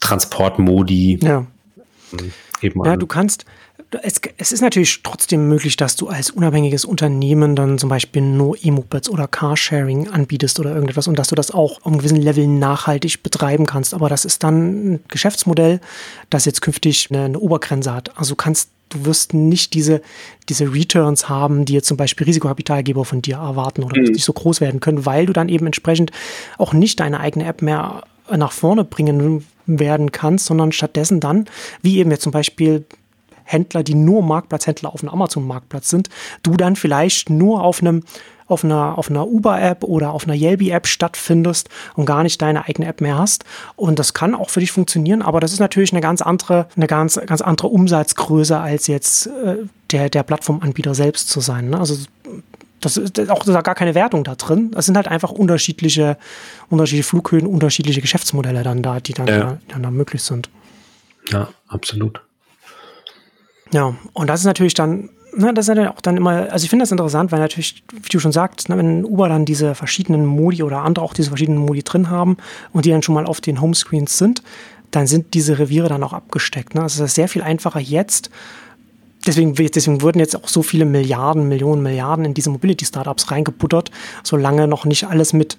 [0.00, 1.18] Transportmodi.
[1.22, 1.46] Ja.
[2.60, 3.44] Eben ja, du kannst,
[4.02, 8.56] es, es, ist natürlich trotzdem möglich, dass du als unabhängiges Unternehmen dann zum Beispiel nur
[8.62, 12.46] E-Mopeds oder Carsharing anbietest oder irgendetwas und dass du das auch auf einem gewissen Level
[12.46, 13.94] nachhaltig betreiben kannst.
[13.94, 15.80] Aber das ist dann ein Geschäftsmodell,
[16.30, 18.16] das jetzt künftig eine, eine Obergrenze hat.
[18.18, 20.02] Also kannst du wirst nicht diese,
[20.48, 24.12] diese Returns haben, die jetzt zum Beispiel Risikokapitalgeber von dir erwarten oder mhm.
[24.12, 26.12] nicht so groß werden können, weil du dann eben entsprechend
[26.58, 31.46] auch nicht deine eigene App mehr nach vorne bringen werden kannst, sondern stattdessen dann,
[31.82, 32.84] wie eben jetzt zum Beispiel
[33.44, 36.08] Händler, die nur Marktplatzhändler auf einem Amazon-Marktplatz sind,
[36.42, 38.02] du dann vielleicht nur auf einem
[38.46, 42.86] auf einer, auf einer Uber-App oder auf einer Yelby-App stattfindest und gar nicht deine eigene
[42.86, 43.44] App mehr hast.
[43.76, 46.86] Und das kann auch für dich funktionieren, aber das ist natürlich eine ganz andere, eine
[46.86, 51.70] ganz, ganz andere Umsatzgröße als jetzt äh, der, der Plattformanbieter selbst zu sein.
[51.70, 51.78] Ne?
[51.78, 51.96] Also
[52.80, 54.70] das ist auch da gar keine Wertung da drin.
[54.72, 56.18] Das sind halt einfach unterschiedliche,
[56.68, 59.38] unterschiedliche Flughöhen, unterschiedliche Geschäftsmodelle dann da, die dann, ja.
[59.38, 60.50] da, die dann da möglich sind.
[61.30, 62.20] Ja, absolut.
[63.72, 66.70] Ja, und das ist natürlich dann, na, das ist ja auch dann immer, also ich
[66.70, 70.26] finde das interessant, weil natürlich, wie du schon sagst, ne, wenn Uber dann diese verschiedenen
[70.26, 72.36] Modi oder andere auch diese verschiedenen Modi drin haben
[72.72, 74.42] und die dann schon mal auf den Homescreens sind,
[74.90, 76.74] dann sind diese Reviere dann auch abgesteckt.
[76.74, 76.82] Ne?
[76.82, 78.30] Also es ist sehr viel einfacher jetzt,
[79.26, 83.90] deswegen, deswegen wurden jetzt auch so viele Milliarden, Millionen, Milliarden in diese Mobility-Startups reingebuttert,
[84.22, 85.58] solange noch nicht alles mit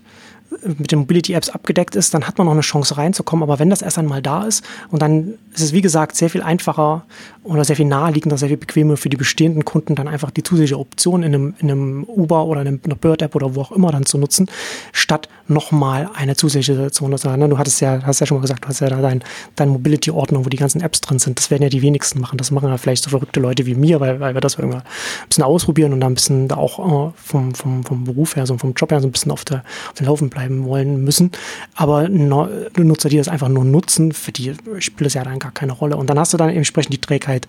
[0.63, 3.43] mit den Mobility-Apps abgedeckt ist, dann hat man noch eine Chance reinzukommen.
[3.43, 6.41] Aber wenn das erst einmal da ist und dann ist es, wie gesagt, sehr viel
[6.41, 7.05] einfacher
[7.43, 10.79] oder sehr viel naheliegender, sehr viel bequemer für die bestehenden Kunden, dann einfach die zusätzliche
[10.79, 14.05] Option in einem, in einem Uber oder in einer Bird-App oder wo auch immer dann
[14.05, 14.49] zu nutzen,
[14.91, 17.49] statt nochmal eine zusätzliche Zone zu haben.
[17.49, 19.23] Du hattest ja, hast ja schon mal gesagt, du hast ja da dein,
[19.55, 21.37] dein Mobility-Ordnung, wo die ganzen Apps drin sind.
[21.37, 22.37] Das werden ja die wenigsten machen.
[22.37, 25.27] Das machen ja vielleicht so verrückte Leute wie mir, weil, weil wir das irgendwann ein
[25.27, 28.57] bisschen ausprobieren und dann ein bisschen da auch äh, vom, vom, vom Beruf her, so
[28.57, 31.31] vom Job her so ein bisschen auf, der, auf den Laufen bleiben wollen müssen.
[31.75, 35.73] Aber Nutzer, die das einfach nur nutzen, für die spielt es ja dann gar keine
[35.73, 35.97] Rolle.
[35.97, 37.47] Und dann hast du dann entsprechend die Trägheit,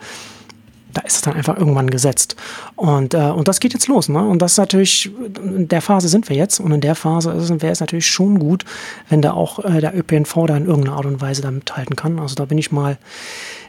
[0.96, 2.36] da ist es dann einfach irgendwann gesetzt.
[2.74, 4.08] Und, äh, und das geht jetzt los.
[4.08, 4.26] Ne?
[4.26, 5.10] Und das ist natürlich,
[5.44, 6.58] in der Phase sind wir jetzt.
[6.58, 8.64] Und in der Phase wäre es natürlich schon gut,
[9.10, 12.18] wenn da auch äh, der ÖPNV da in irgendeiner Art und Weise da mithalten kann.
[12.18, 12.96] Also da bin ich mal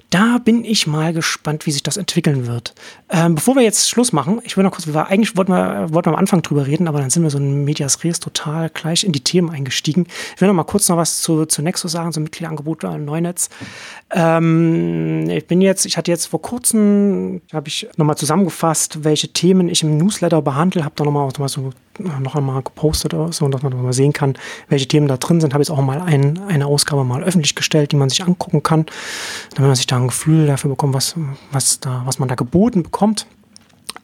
[0.10, 2.74] da bin ich mal gespannt, wie sich das entwickeln wird.
[3.10, 6.08] Ähm, bevor wir jetzt Schluss machen, ich will noch kurz, wir eigentlich wollten wir, wollten
[6.08, 9.04] wir am Anfang drüber reden, aber dann sind wir so in Medias Res total gleich
[9.04, 10.08] in die Themen eingestiegen.
[10.36, 13.50] Ich will noch mal kurz noch was zu, zu Nexus sagen, zum Mitgliederangebot an Neunetz.
[14.12, 19.68] Ähm, ich bin jetzt, ich hatte jetzt vor kurzem, habe ich nochmal zusammengefasst, welche Themen
[19.68, 23.82] ich im Newsletter behandle, habe da noch mal so noch einmal gepostet so, dass man
[23.82, 24.36] mal sehen kann,
[24.70, 25.54] welche Themen da drin sind.
[25.54, 28.86] Habe jetzt auch mal ein, eine Ausgabe mal öffentlich gestellt, die man sich angucken kann,
[29.56, 31.16] damit man sich da ein Gefühl dafür bekommt, was,
[31.52, 33.28] was, da, was man da geboten bekommt.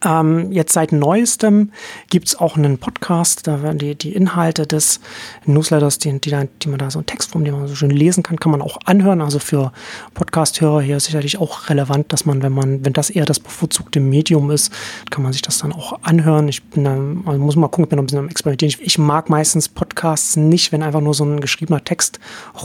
[0.04, 1.70] Ähm, jetzt seit neuestem
[2.10, 5.00] gibt es auch einen Podcast, da werden die, die Inhalte des
[5.46, 8.38] Newsletters, die, die, die man da so in Textform, die man so schön lesen kann,
[8.38, 9.20] kann man auch anhören.
[9.20, 9.72] Also für
[10.14, 14.00] Podcast-Hörer hier ist sicherlich auch relevant, dass man, wenn man, wenn das eher das bevorzugte
[14.00, 14.72] Medium ist,
[15.10, 16.48] kann man sich das dann auch anhören.
[16.48, 16.96] Ich bin da,
[17.30, 18.68] also muss mal gucken, ich bin noch ein bisschen am Experimentieren.
[18.68, 22.20] Ich, ich, mag meistens Podcasts nicht, wenn einfach nur so ein geschriebener Text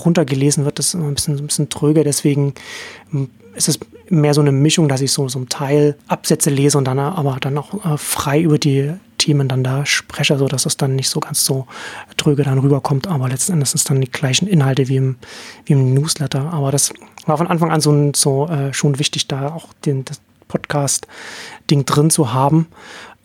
[0.05, 0.79] runtergelesen wird.
[0.79, 2.53] Das ist immer ein bisschen, ein bisschen tröge, deswegen
[3.59, 3.79] ist es
[4.09, 7.57] mehr so eine Mischung, dass ich so zum Teil Absätze lese und dann aber dann
[7.57, 11.19] auch äh, frei über die Themen dann da spreche, so dass es dann nicht so
[11.19, 11.67] ganz so
[12.15, 15.17] tröge dann rüberkommt, aber letzten Endes sind es dann die gleichen Inhalte wie im,
[15.65, 16.53] wie im Newsletter.
[16.53, 16.93] Aber das
[17.25, 22.09] war von Anfang an so, so äh, schon wichtig, da auch den, das Podcast-Ding drin
[22.09, 22.67] zu haben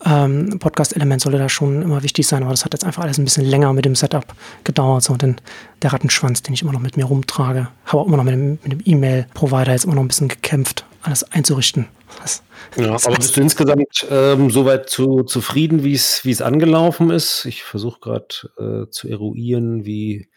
[0.03, 3.23] ähm, Podcast-Element sollte da schon immer wichtig sein, aber das hat jetzt einfach alles ein
[3.23, 4.25] bisschen länger mit dem Setup
[4.63, 5.03] gedauert.
[5.03, 5.37] So, denn
[5.81, 8.59] der Rattenschwanz, den ich immer noch mit mir rumtrage, habe auch immer noch mit dem,
[8.63, 11.87] mit dem E-Mail-Provider jetzt immer noch ein bisschen gekämpft, alles einzurichten.
[12.21, 12.43] Das,
[12.77, 17.45] ja, das aber bist du insgesamt ähm, soweit zu, zufrieden, wie es angelaufen ist?
[17.45, 18.27] Ich versuche gerade
[18.57, 20.29] äh, zu eruieren, wie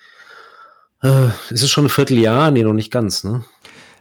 [1.03, 2.51] äh, ist es schon ein Vierteljahr?
[2.51, 3.45] Nee, noch nicht ganz, ne?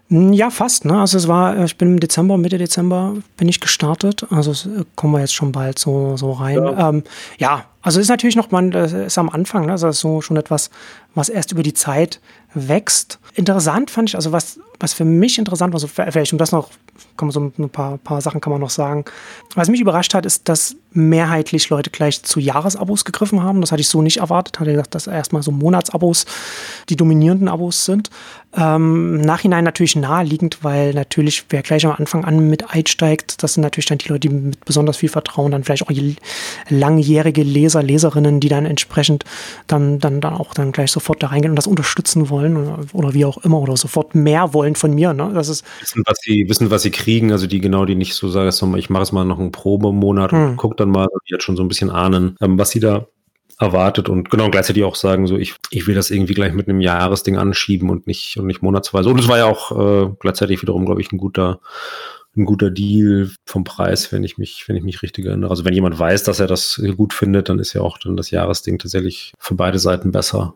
[0.10, 0.86] Hm, ja, fast.
[0.86, 1.00] Ne?
[1.00, 4.26] Also es war, ich bin im Dezember, Mitte Dezember bin ich gestartet.
[4.30, 6.56] Also äh, kommen wir jetzt schon bald so, so rein.
[6.56, 6.90] Ja.
[6.90, 7.04] Ähm,
[7.38, 9.72] ja, also ist natürlich noch, man ist am Anfang, ne?
[9.72, 10.70] also ist so schon etwas,
[11.16, 12.20] was erst über die Zeit
[12.54, 13.18] wächst.
[13.34, 16.70] Interessant fand ich, also was, was für mich interessant war, so vielleicht um das noch,
[17.16, 19.06] kann man so ein paar, paar Sachen kann man noch sagen.
[19.56, 23.62] Was mich überrascht hat, ist, dass mehrheitlich Leute gleich zu Jahresabos gegriffen haben.
[23.62, 24.60] Das hatte ich so nicht erwartet.
[24.60, 26.26] Hatte gesagt, dass erstmal so Monatsabos
[26.90, 28.10] die dominierenden Abos sind.
[28.56, 33.62] Ähm, Nachhinein natürlich naheliegend, weil natürlich, wer gleich am Anfang an mit einsteigt, das sind
[33.62, 35.92] natürlich dann die Leute, die mit besonders viel Vertrauen dann vielleicht auch
[36.70, 39.24] langjährige Leser, Leserinnen, die dann entsprechend
[39.68, 43.14] dann, dann, dann auch dann gleich sofort da reingehen und das unterstützen wollen oder, oder
[43.14, 45.14] wie auch immer oder sofort mehr wollen von mir.
[45.14, 45.32] Ne?
[45.34, 48.30] Das ist wissen, was sie, wissen, was sie kriegen, also die genau, die nicht so
[48.30, 50.50] sagen, ich mache es mal noch einen Probemonat hm.
[50.50, 53.08] und guck dann mal, die jetzt schon so ein bisschen ahnen, ähm, was sie da
[53.60, 56.80] erwartet und genau gleichzeitig auch sagen, so ich, ich will das irgendwie gleich mit einem
[56.80, 59.10] Jahresding anschieben und nicht und nicht monatsweise.
[59.10, 61.60] Und es war ja auch äh, gleichzeitig wiederum, glaube ich, ein guter
[62.38, 65.50] ein guter Deal vom Preis, wenn ich mich, wenn ich mich richtig erinnere.
[65.50, 68.32] Also wenn jemand weiß, dass er das gut findet, dann ist ja auch dann das
[68.32, 70.54] Jahresding tatsächlich für beide Seiten besser.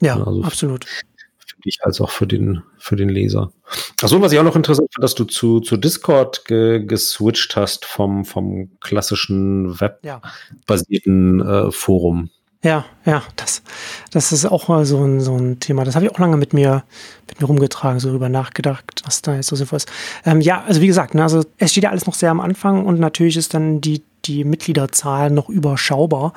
[0.00, 0.84] Ja, also absolut.
[0.84, 3.52] Für dich als auch für den, für den Leser.
[4.00, 7.84] Achso, was ich auch noch interessant finde, dass du zu, zu Discord ge, geswitcht hast
[7.84, 11.68] vom, vom klassischen webbasierten ja.
[11.68, 12.30] äh, Forum.
[12.64, 13.62] Ja, ja, das,
[14.10, 15.84] das ist auch mal so ein, so ein Thema.
[15.84, 16.82] Das habe ich auch lange mit mir,
[17.28, 19.92] mit mir rumgetragen, so darüber nachgedacht, was da jetzt so sinnvoll ist.
[20.24, 22.86] Ähm, ja, also wie gesagt, ne, also es steht ja alles noch sehr am Anfang
[22.86, 26.32] und natürlich ist dann die, die Mitgliederzahl noch überschaubar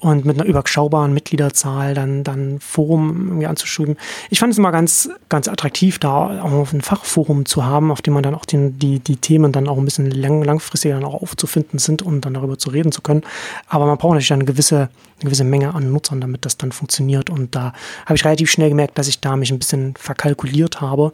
[0.00, 3.96] und mit einer überschaubaren Mitgliederzahl dann, dann Forum irgendwie anzuschreiben.
[4.30, 8.14] Ich fand es immer ganz, ganz attraktiv, da auch ein Fachforum zu haben, auf dem
[8.14, 11.22] man dann auch den, die, die Themen dann auch ein bisschen lang, langfristig dann auch
[11.22, 13.22] aufzufinden sind und dann darüber zu reden zu können.
[13.68, 14.88] Aber man braucht natürlich eine gewisse,
[15.20, 17.28] eine gewisse Menge an Nutzern, damit das dann funktioniert.
[17.28, 17.74] Und da
[18.06, 21.12] habe ich relativ schnell gemerkt, dass ich da mich ein bisschen verkalkuliert habe,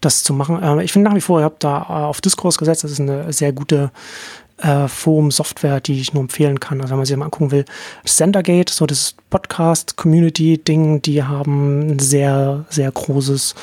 [0.00, 0.62] das zu machen.
[0.62, 3.00] Äh, ich finde nach wie vor, ich habe da äh, auf Diskurs gesetzt, das ist
[3.00, 3.90] eine sehr gute
[4.62, 6.80] äh, Forum-Software, die ich nur empfehlen kann.
[6.80, 7.64] Also wenn man sich mal angucken will,
[8.04, 13.54] Sendergate, so das Podcast-Community-Ding, die haben ein sehr, sehr großes,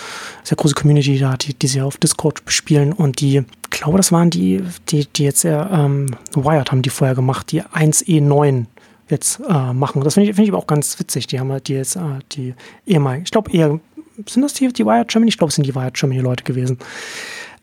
[0.44, 4.12] sehr große Community da, die, die sie auf Discord bespielen und die, ich glaube, das
[4.12, 8.66] waren die, die, die jetzt sehr, ähm, Wired haben die vorher gemacht, die 1E9
[9.10, 10.04] jetzt äh, machen.
[10.04, 11.28] Das finde ich, find ich aber auch ganz witzig.
[11.28, 12.54] Die haben halt die jetzt, äh, die
[12.86, 13.80] ehemaligen, ich glaube eher,
[14.28, 15.30] sind das die, die Wired Germany?
[15.30, 16.78] Ich glaube, es sind die Wired Germany Leute gewesen.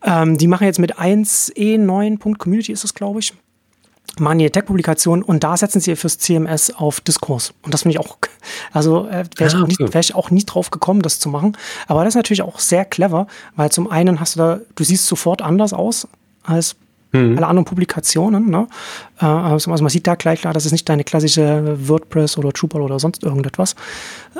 [0.03, 3.33] Ähm, die machen jetzt mit 1e9.community ist es, glaube ich
[4.19, 7.53] machen die Tech-Publikation und da setzen sie fürs CMS auf Diskurs.
[7.61, 8.17] Und das finde ich auch,
[8.71, 9.93] also äh, wäre ich, ah, okay.
[9.93, 11.57] wär ich, auch nie drauf gekommen, das zu machen.
[11.87, 15.05] Aber das ist natürlich auch sehr clever, weil zum einen hast du da, du siehst
[15.07, 16.07] sofort anders aus
[16.43, 16.75] als
[17.11, 17.37] mhm.
[17.37, 18.49] alle anderen Publikationen.
[18.49, 18.67] Ne?
[19.19, 22.81] Äh, also man sieht da gleich klar, das ist nicht deine klassische WordPress oder Drupal
[22.81, 23.75] oder sonst irgendetwas.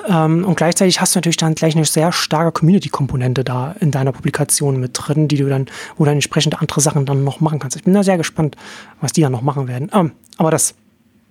[0.07, 4.11] Ähm, und gleichzeitig hast du natürlich dann gleich eine sehr starke Community-Komponente da in deiner
[4.11, 7.77] Publikation mit drin, die du dann, wo entsprechend andere Sachen dann noch machen kannst.
[7.77, 8.55] Ich bin da sehr gespannt,
[9.01, 9.89] was die dann noch machen werden.
[9.93, 10.75] Ähm, aber das,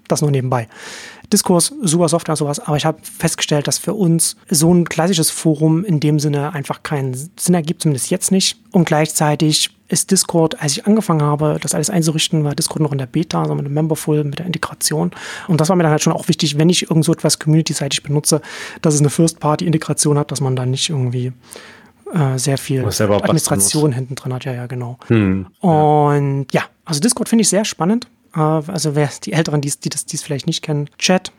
[0.09, 0.69] das nur nebenbei.
[1.33, 5.85] Diskurs, super Software sowas, aber ich habe festgestellt, dass für uns so ein klassisches Forum
[5.85, 8.59] in dem Sinne einfach keinen Sinn ergibt, zumindest jetzt nicht.
[8.71, 12.99] Und gleichzeitig ist Discord, als ich angefangen habe, das alles einzurichten, war Discord noch in
[12.99, 15.13] der Beta, also mit dem Memberful, mit der Integration.
[15.49, 18.03] Und das war mir dann halt schon auch wichtig, wenn ich irgend so etwas community-seitig
[18.03, 18.41] benutze,
[18.83, 21.33] dass es eine First-Party-Integration hat, dass man dann nicht irgendwie
[22.13, 24.45] äh, sehr viel Administration hinten dran hat.
[24.45, 24.99] Ja, ja, genau.
[25.09, 26.63] Hm, Und ja.
[26.63, 28.09] ja, also Discord finde ich sehr spannend.
[28.35, 31.33] Äh, also wer die Älteren, die, die das vielleicht nicht kennen, Chat,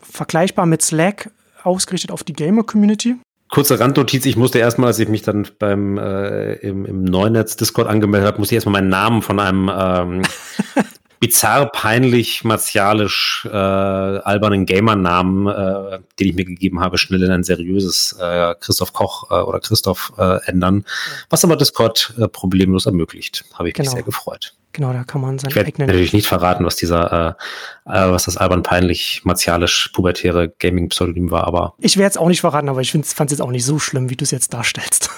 [0.00, 1.30] vergleichbar mit Slack,
[1.62, 3.16] ausgerichtet auf die Gamer-Community
[3.50, 7.88] kurze Randnotiz, ich musste erstmal, als ich mich dann beim äh, im, im Neunetz Discord
[7.88, 10.22] angemeldet habe, musste ich erstmal meinen Namen von einem ähm,
[11.20, 17.44] bizarr, peinlich, martialisch, äh, albernen Gamer-Namen, äh, den ich mir gegeben habe, schnell in ein
[17.44, 20.84] seriöses äh, Christoph Koch äh, oder Christoph äh, ändern,
[21.28, 23.44] was aber Discord äh, problemlos ermöglicht.
[23.54, 23.86] Habe ich genau.
[23.86, 24.54] mich sehr gefreut.
[24.72, 25.88] Genau, da kann man seinen ich eigenen.
[25.88, 27.36] natürlich nicht verraten, was dieser,
[27.86, 31.74] äh, äh, was das albern peinlich, martialisch, pubertäre Gaming-Pseudonym war, aber.
[31.78, 34.10] Ich werde es auch nicht verraten, aber ich fand es jetzt auch nicht so schlimm,
[34.10, 35.10] wie du es jetzt darstellst.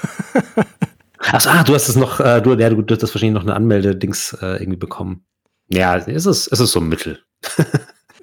[1.19, 3.43] Achso, ah, du hast es noch, äh, du, ja, du, du hast das wahrscheinlich noch
[3.43, 5.25] eine Anmeldedings äh, irgendwie bekommen.
[5.69, 7.21] Ja, es ist, es ist so ein Mittel.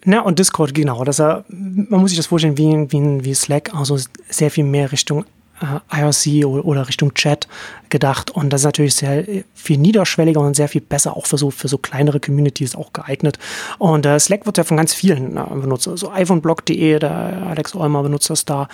[0.06, 1.04] Na, und Discord, genau.
[1.04, 1.44] Das, man
[1.90, 3.98] muss sich das vorstellen wie, wie, wie Slack, also
[4.30, 7.48] sehr viel mehr Richtung äh, IRC oder Richtung Chat
[7.90, 8.32] gedacht.
[8.32, 11.68] Und das ist natürlich sehr viel niederschwelliger und sehr viel besser auch für so, für
[11.68, 13.40] so kleinere Communities auch geeignet.
[13.78, 15.84] Und äh, Slack wird ja von ganz vielen äh, benutzt.
[15.84, 17.12] So also iPhoneblog.de, der
[17.48, 18.68] Alex Olmer benutzt das da.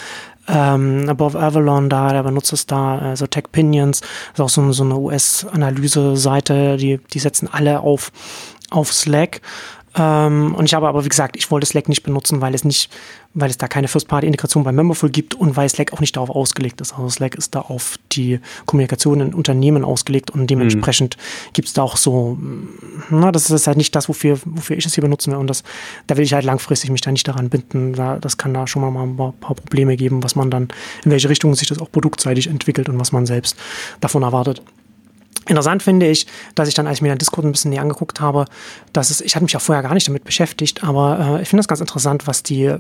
[0.48, 4.02] Ähm, Above Avalon da, der benutzt es da, äh, so Tech Pinions,
[4.34, 8.12] ist auch so, so eine US-Analyse-Seite, die, die setzen alle auf,
[8.70, 9.42] auf Slack.
[9.98, 12.92] Ähm, und ich habe aber, wie gesagt, ich wollte Slack nicht benutzen, weil es nicht,
[13.36, 16.82] weil es da keine First-Party-Integration bei Memberful gibt und weil Slack auch nicht darauf ausgelegt
[16.82, 16.94] ist.
[16.94, 21.54] Also Slack ist da auf die Kommunikation in Unternehmen ausgelegt und dementsprechend mhm.
[21.54, 22.38] gibt es da auch so,
[23.10, 25.40] na, das ist halt nicht das, wofür, wofür ich es hier benutzen will.
[25.40, 25.64] Und das,
[26.08, 27.94] da will ich halt langfristig mich da nicht daran binden.
[27.94, 30.70] Da, das kann da schon mal ein paar, paar Probleme geben, was man dann,
[31.04, 33.58] in welche Richtung sich das auch produktseitig entwickelt und was man selbst
[34.00, 34.62] davon erwartet.
[35.48, 36.26] Interessant finde ich,
[36.56, 38.46] dass ich dann, als ich mir den Discord ein bisschen näher angeguckt habe,
[38.94, 41.62] dass es, ich hatte mich ja vorher gar nicht damit beschäftigt, aber äh, ich finde
[41.62, 42.74] das ganz interessant, was die,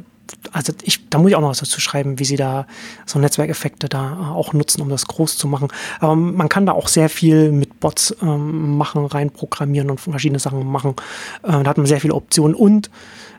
[0.52, 2.66] also ich, da muss ich auch noch was dazu schreiben, wie sie da
[3.06, 5.68] so Netzwerkeffekte da äh, auch nutzen, um das groß zu machen.
[6.00, 10.66] Aber man kann da auch sehr viel mit Bots ähm, machen, reinprogrammieren und verschiedene Sachen
[10.66, 10.96] machen.
[11.44, 12.90] Äh, da hat man sehr viele Optionen und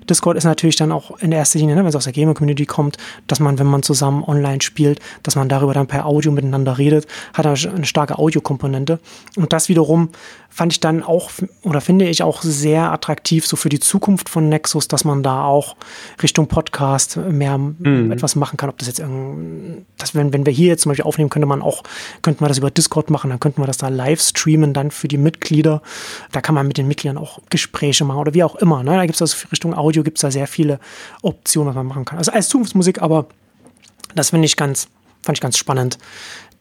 [0.08, 2.96] Discord ist natürlich dann auch in erster Linie, ne, wenn es aus der Gamer-Community kommt,
[3.26, 7.06] dass man, wenn man zusammen online spielt, dass man darüber dann per Audio miteinander redet,
[7.34, 8.98] hat eine starke Audiokomponente.
[9.36, 10.10] Und das wiederum
[10.56, 11.30] fand ich dann auch
[11.64, 15.44] oder finde ich auch sehr attraktiv so für die Zukunft von Nexus, dass man da
[15.44, 15.76] auch
[16.22, 18.10] Richtung Podcast mehr mhm.
[18.10, 18.70] etwas machen kann.
[18.70, 19.02] Ob das jetzt
[19.98, 21.82] das, wenn, wenn wir hier jetzt zum Beispiel aufnehmen, könnte man auch,
[22.22, 25.08] könnten wir das über Discord machen, dann könnten wir das da live streamen dann für
[25.08, 25.82] die Mitglieder.
[26.32, 28.82] Da kann man mit den Mitgliedern auch Gespräche machen oder wie auch immer.
[28.82, 28.92] Ne?
[28.92, 30.80] Da gibt es also Richtung Audio gibt es da sehr viele
[31.22, 32.18] Optionen, was man machen kann.
[32.18, 33.26] Also als Zukunftsmusik, aber
[34.14, 34.88] das finde ich ganz,
[35.22, 35.98] fand ich ganz spannend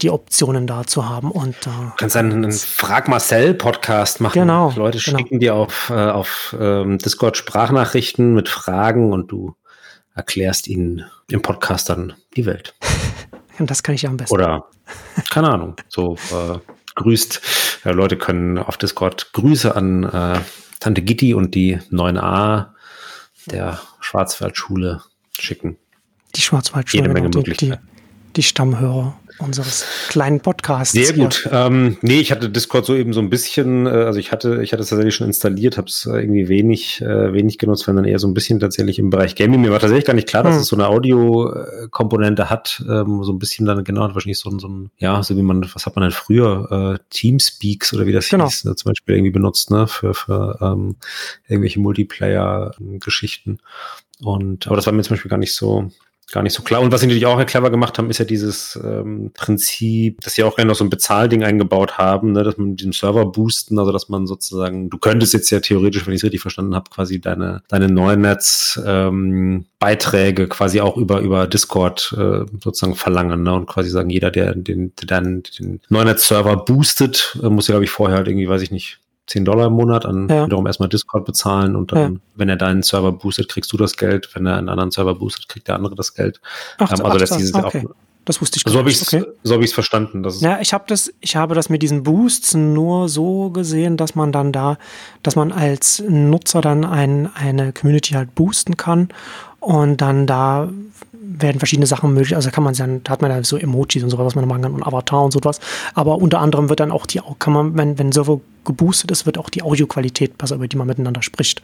[0.02, 1.32] die Optionen da zu haben.
[1.32, 4.34] Und, äh, du kannst einen, einen Frag Marcel Podcast machen.
[4.34, 4.74] Genau.
[4.76, 5.18] Leute genau.
[5.18, 9.56] schicken dir auf, äh, auf ähm, Discord Sprachnachrichten mit Fragen und du
[10.14, 12.76] erklärst ihnen im Podcast dann die Welt.
[13.60, 14.34] und das kann ich ja am besten.
[14.34, 14.66] Oder,
[15.30, 16.60] keine Ahnung, so äh,
[16.96, 17.42] grüßt.
[17.86, 20.40] Ja, Leute können auf Discord Grüße an äh,
[20.80, 22.68] Tante Gitti und die 9a
[23.46, 25.02] der Schwarzwaldschule
[25.40, 25.78] schicken.
[26.36, 27.74] Die Schwarzwaldschule, Jede Menge genau, die, die,
[28.36, 30.94] die Stammhörer unseres kleinen Podcasts.
[30.94, 31.48] Sehr gut.
[31.52, 34.72] Ähm, nee, ich hatte Discord so eben so ein bisschen, äh, also ich hatte, ich
[34.72, 38.06] hatte es tatsächlich schon installiert, habe es äh, irgendwie wenig, äh, wenig genutzt, wenn dann
[38.06, 39.62] eher so ein bisschen tatsächlich im Bereich Gaming.
[39.62, 40.62] Mir war tatsächlich gar nicht klar, dass hm.
[40.62, 44.68] es so eine Audio-Komponente hat, ähm, so ein bisschen dann genau, wahrscheinlich so ein, so
[44.68, 48.30] ein, ja, so wie man, was hat man denn früher, äh, Teamspeaks oder wie das
[48.30, 48.46] genau.
[48.46, 50.96] hieß, ne, zum Beispiel irgendwie benutzt, ne, für, für ähm,
[51.48, 53.60] irgendwelche Multiplayer-Geschichten.
[54.22, 55.92] Und, aber das war mir zum Beispiel gar nicht so,
[56.32, 56.82] gar nicht so klar.
[56.82, 60.44] Und was sie natürlich auch clever gemacht haben, ist ja dieses ähm, Prinzip, dass sie
[60.44, 63.78] auch gerne noch so ein Bezahlding eingebaut haben, ne, dass man mit diesem Server boosten,
[63.78, 66.90] also dass man sozusagen, du könntest jetzt ja theoretisch, wenn ich es richtig verstanden habe,
[66.90, 73.54] quasi deine, deine Neunetz ähm, Beiträge quasi auch über, über Discord äh, sozusagen verlangen ne?
[73.54, 77.92] und quasi sagen, jeder, der den, den, den Neunetz-Server boostet, äh, muss ja, glaube ich,
[77.92, 80.46] vorher halt irgendwie, weiß ich nicht, 10 Dollar im Monat an ja.
[80.46, 82.20] wiederum erstmal Discord bezahlen und dann, ja.
[82.36, 84.30] wenn er deinen Server boostet, kriegst du das Geld.
[84.34, 86.42] Wenn er einen anderen Server boostet, kriegt der andere das Geld.
[86.78, 87.86] Ach, ähm, also lässt dieses okay.
[87.86, 87.92] auch,
[88.26, 89.24] das wusste ich so habe ich es okay.
[89.44, 90.24] so hab ich's verstanden.
[90.24, 94.16] Dass ja, ich habe das, ich habe das mit diesen Boosts nur so gesehen, dass
[94.16, 94.78] man dann da,
[95.22, 99.10] dass man als Nutzer dann ein, eine Community halt boosten kann
[99.66, 100.70] und dann da
[101.12, 102.36] werden verschiedene Sachen möglich.
[102.36, 104.62] Also kann man dann, da hat man dann so Emojis und sowas, was man machen
[104.62, 105.60] kann und Avatar und sowas.
[105.96, 109.40] Aber unter anderem wird dann auch die, kann man, wenn, wenn Server geboostet ist, wird
[109.40, 111.64] auch die Audioqualität besser, über die man miteinander spricht.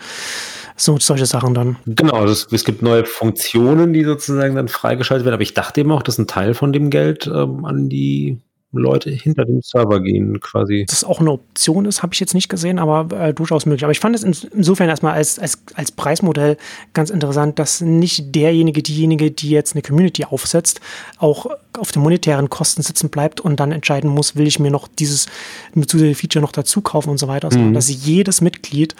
[0.75, 1.75] So, solche Sachen dann.
[1.85, 5.35] Genau, also es, es gibt neue Funktionen, die sozusagen dann freigeschaltet werden.
[5.35, 8.39] Aber ich dachte eben auch, dass ein Teil von dem Geld ähm, an die
[8.73, 10.85] Leute hinter dem Server gehen quasi.
[10.87, 13.83] Das auch eine Option ist, habe ich jetzt nicht gesehen, aber äh, durchaus möglich.
[13.83, 16.57] Aber ich fand es insofern erstmal als, als, als Preismodell
[16.93, 20.79] ganz interessant, dass nicht derjenige, diejenige, die jetzt eine Community aufsetzt,
[21.17, 21.47] auch
[21.77, 25.27] auf den monetären Kosten sitzen bleibt und dann entscheiden muss, will ich mir noch dieses
[25.73, 27.73] zusätzliche Feature noch dazu kaufen und so weiter, sondern mhm.
[27.73, 28.95] dass jedes Mitglied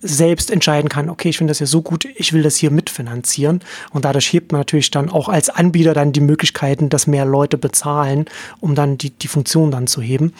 [0.00, 3.60] selbst entscheiden kann, okay, ich finde das ja so gut, ich will das hier mitfinanzieren.
[3.90, 7.58] Und dadurch hebt man natürlich dann auch als Anbieter dann die Möglichkeiten, dass mehr Leute
[7.58, 8.26] bezahlen,
[8.60, 10.34] um dann die, die Funktion dann zu heben.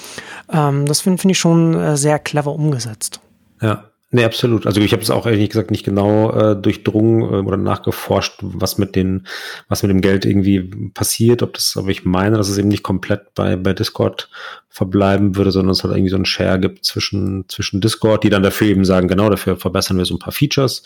[0.53, 3.21] Ähm, das finde find ich schon äh, sehr clever umgesetzt.
[3.61, 3.88] Ja.
[4.11, 4.67] Nee, absolut.
[4.67, 8.79] Also ich habe es auch ehrlich gesagt nicht genau äh, durchdrungen äh, oder nachgeforscht, was
[8.79, 9.27] mit den,
[9.69, 10.61] was mit dem Geld irgendwie
[10.95, 14.31] passiert, ob das, aber ich meine, dass es eben nicht komplett bei, bei Discord
[14.71, 18.43] verbleiben würde, sondern es halt irgendwie so ein Share gibt zwischen, zwischen Discord, die dann
[18.43, 20.85] dafür eben sagen, genau, dafür verbessern wir so ein paar Features,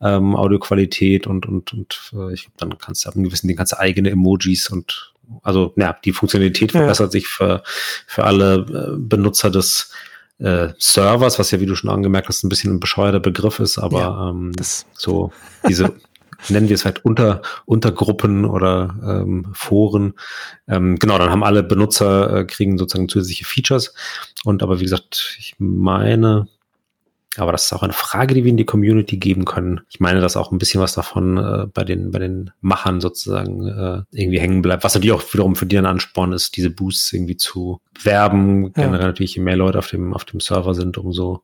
[0.00, 3.56] ähm, Audioqualität und, und, und äh, ich glaube, dann kannst du ab einem gewissen Ding
[3.58, 5.12] kannst du eigene Emojis und
[5.42, 7.12] also ja, die Funktionalität verbessert ja.
[7.12, 7.62] sich für,
[8.06, 9.90] für alle äh, Benutzer des
[10.38, 13.78] äh, Servers, was ja, wie du schon angemerkt hast, ein bisschen ein bescheuerter Begriff ist,
[13.78, 14.52] aber ja, ähm,
[14.94, 15.32] so
[15.68, 15.94] diese
[16.48, 20.14] nennen wir es halt unter Untergruppen oder ähm, Foren.
[20.68, 23.94] Ähm, genau, dann haben alle Benutzer äh, kriegen sozusagen zusätzliche Features.
[24.44, 26.48] Und aber wie gesagt, ich meine,
[27.36, 29.80] aber das ist auch eine Frage, die wir in die Community geben können.
[29.88, 33.66] Ich meine, dass auch ein bisschen was davon äh, bei den bei den Machern sozusagen
[33.68, 34.84] äh, irgendwie hängen bleibt.
[34.84, 38.64] Was natürlich auch wiederum für die ein Ansporn ist, diese Boosts irgendwie zu werben.
[38.64, 38.84] Ja.
[38.84, 41.42] Generell natürlich, je mehr Leute auf dem auf dem Server sind, umso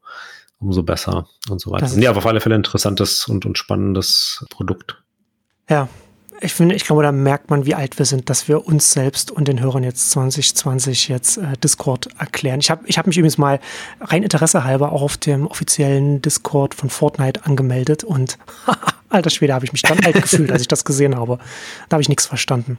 [0.61, 1.87] umso besser und so weiter.
[1.99, 5.03] Ja, aber auf alle Fälle interessantes und, und spannendes Produkt.
[5.71, 5.89] Ja,
[6.41, 9.31] ich finde, ich glaube, da merkt man, wie alt wir sind, dass wir uns selbst
[9.31, 12.61] und den Hörern jetzt 2020 jetzt äh, Discord erklären.
[12.61, 13.61] Ich habe ich hab mich übrigens mal
[14.01, 18.39] rein Interesse halber auch auf dem offiziellen Discord von Fortnite angemeldet und
[19.09, 21.39] alter Schwede, habe ich mich dann alt gefühlt, als ich das gesehen habe.
[21.89, 22.79] Da habe ich nichts verstanden.